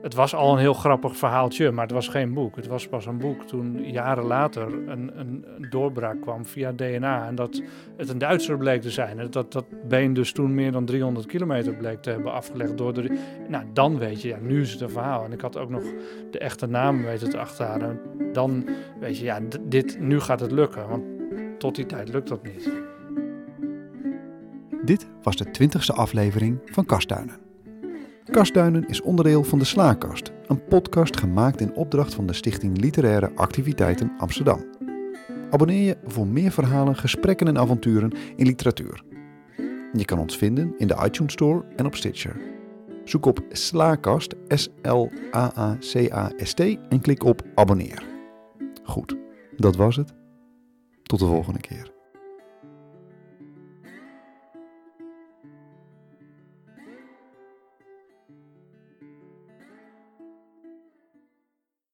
het 0.02 0.14
was 0.14 0.36
al 0.36 0.54
een 0.54 0.60
heel 0.60 0.74
grappig 0.74 1.18
verhaaltje, 1.18 1.72
maar 1.72 1.84
het 1.84 1.94
was 1.94 2.08
geen 2.08 2.34
boek. 2.34 2.56
Het 2.56 2.68
was 2.68 2.88
pas 2.88 3.06
een 3.06 3.18
boek 3.18 3.44
toen 3.44 3.92
jaren 3.92 4.24
later 4.24 4.90
een, 4.90 5.20
een, 5.20 5.46
doorbraak 5.70 6.22
kwam 6.22 6.46
via 6.46 6.72
DNA. 6.72 7.28
En 7.28 7.36
dat 7.36 7.62
het 7.98 8.10
een 8.10 8.18
Duitser 8.18 8.58
bleek 8.58 8.82
te 8.82 8.90
zijn. 8.90 9.20
En 9.20 9.32
dat 9.32 9.52
dat 9.52 9.66
been 9.88 10.14
dus 10.14 10.32
toen 10.32 10.54
meer 10.54 10.72
dan 10.72 10.86
300 10.86 11.26
kilometer 11.26 11.76
bleek 11.76 12.02
te 12.02 12.10
hebben 12.10 12.32
afgelegd 12.32 12.78
door 12.78 12.94
de... 12.94 13.18
Nou, 13.48 13.66
dan 13.74 13.98
weet 13.98 14.22
je, 14.22 14.28
ja, 14.28 14.38
nu 14.42 14.62
is 14.62 14.72
het 14.72 14.82
een 14.82 14.90
verhaal. 14.90 15.26
En 15.26 15.32
ik 15.32 15.42
had 15.42 15.58
ook 15.58 15.70
nog 15.70 15.84
de 16.32 16.40
echte 16.40 16.68
naam 16.68 17.04
weten 17.04 17.30
te 17.30 17.38
achterhalen. 17.38 18.00
Dan 18.34 18.70
weet 19.00 19.18
je, 19.18 19.24
ja, 19.24 19.40
dit, 19.62 20.00
nu 20.00 20.20
gaat 20.20 20.40
het 20.40 20.52
lukken. 20.52 20.90
Want 20.90 21.04
tot 21.60 21.76
die 21.76 21.86
tijd 21.86 22.10
lukt 22.10 22.28
dat 22.28 22.44
niet. 22.44 22.72
Dit 24.84 25.08
was 25.22 25.36
de 25.36 25.52
twintigste 25.52 25.94
aflevering 25.94 26.60
van 26.66 26.86
Kastduinen. 26.86 27.45
Kastduinen 28.32 28.88
is 28.88 29.02
onderdeel 29.02 29.44
van 29.44 29.60
de 29.60 29.66
Slaakast, 29.66 30.32
een 30.48 30.66
podcast 30.66 31.18
gemaakt 31.18 31.62
in 31.62 31.76
opdracht 31.76 32.14
van 32.14 32.28
de 32.28 32.34
Stichting 32.34 32.78
Literaire 32.78 33.32
Activiteiten 33.36 34.12
Amsterdam. 34.18 34.66
Abonneer 35.50 35.86
je 35.86 35.98
voor 36.06 36.28
meer 36.28 36.52
verhalen, 36.52 36.96
gesprekken 36.96 37.48
en 37.48 37.58
avonturen 37.58 38.12
in 38.36 38.46
literatuur. 38.46 39.04
Je 39.94 40.06
kan 40.06 40.20
ons 40.20 40.38
vinden 40.38 40.74
in 40.78 40.88
de 40.88 41.02
iTunes 41.06 41.34
Store 41.34 41.66
en 41.76 41.86
op 41.86 41.96
Stitcher. 41.96 42.36
Zoek 43.04 43.26
op 43.26 43.40
Slaakast, 43.50 44.36
S-L-A-A-C-A-S-T 44.48 46.60
en 46.90 47.02
klik 47.02 47.24
op 47.24 47.42
abonneer. 47.56 48.04
Goed, 48.84 49.16
dat 49.58 49.76
was 49.76 49.96
het. 49.96 50.14
Tot 51.04 51.20
de 51.20 51.26
volgende 51.26 51.60
keer. 51.60 51.95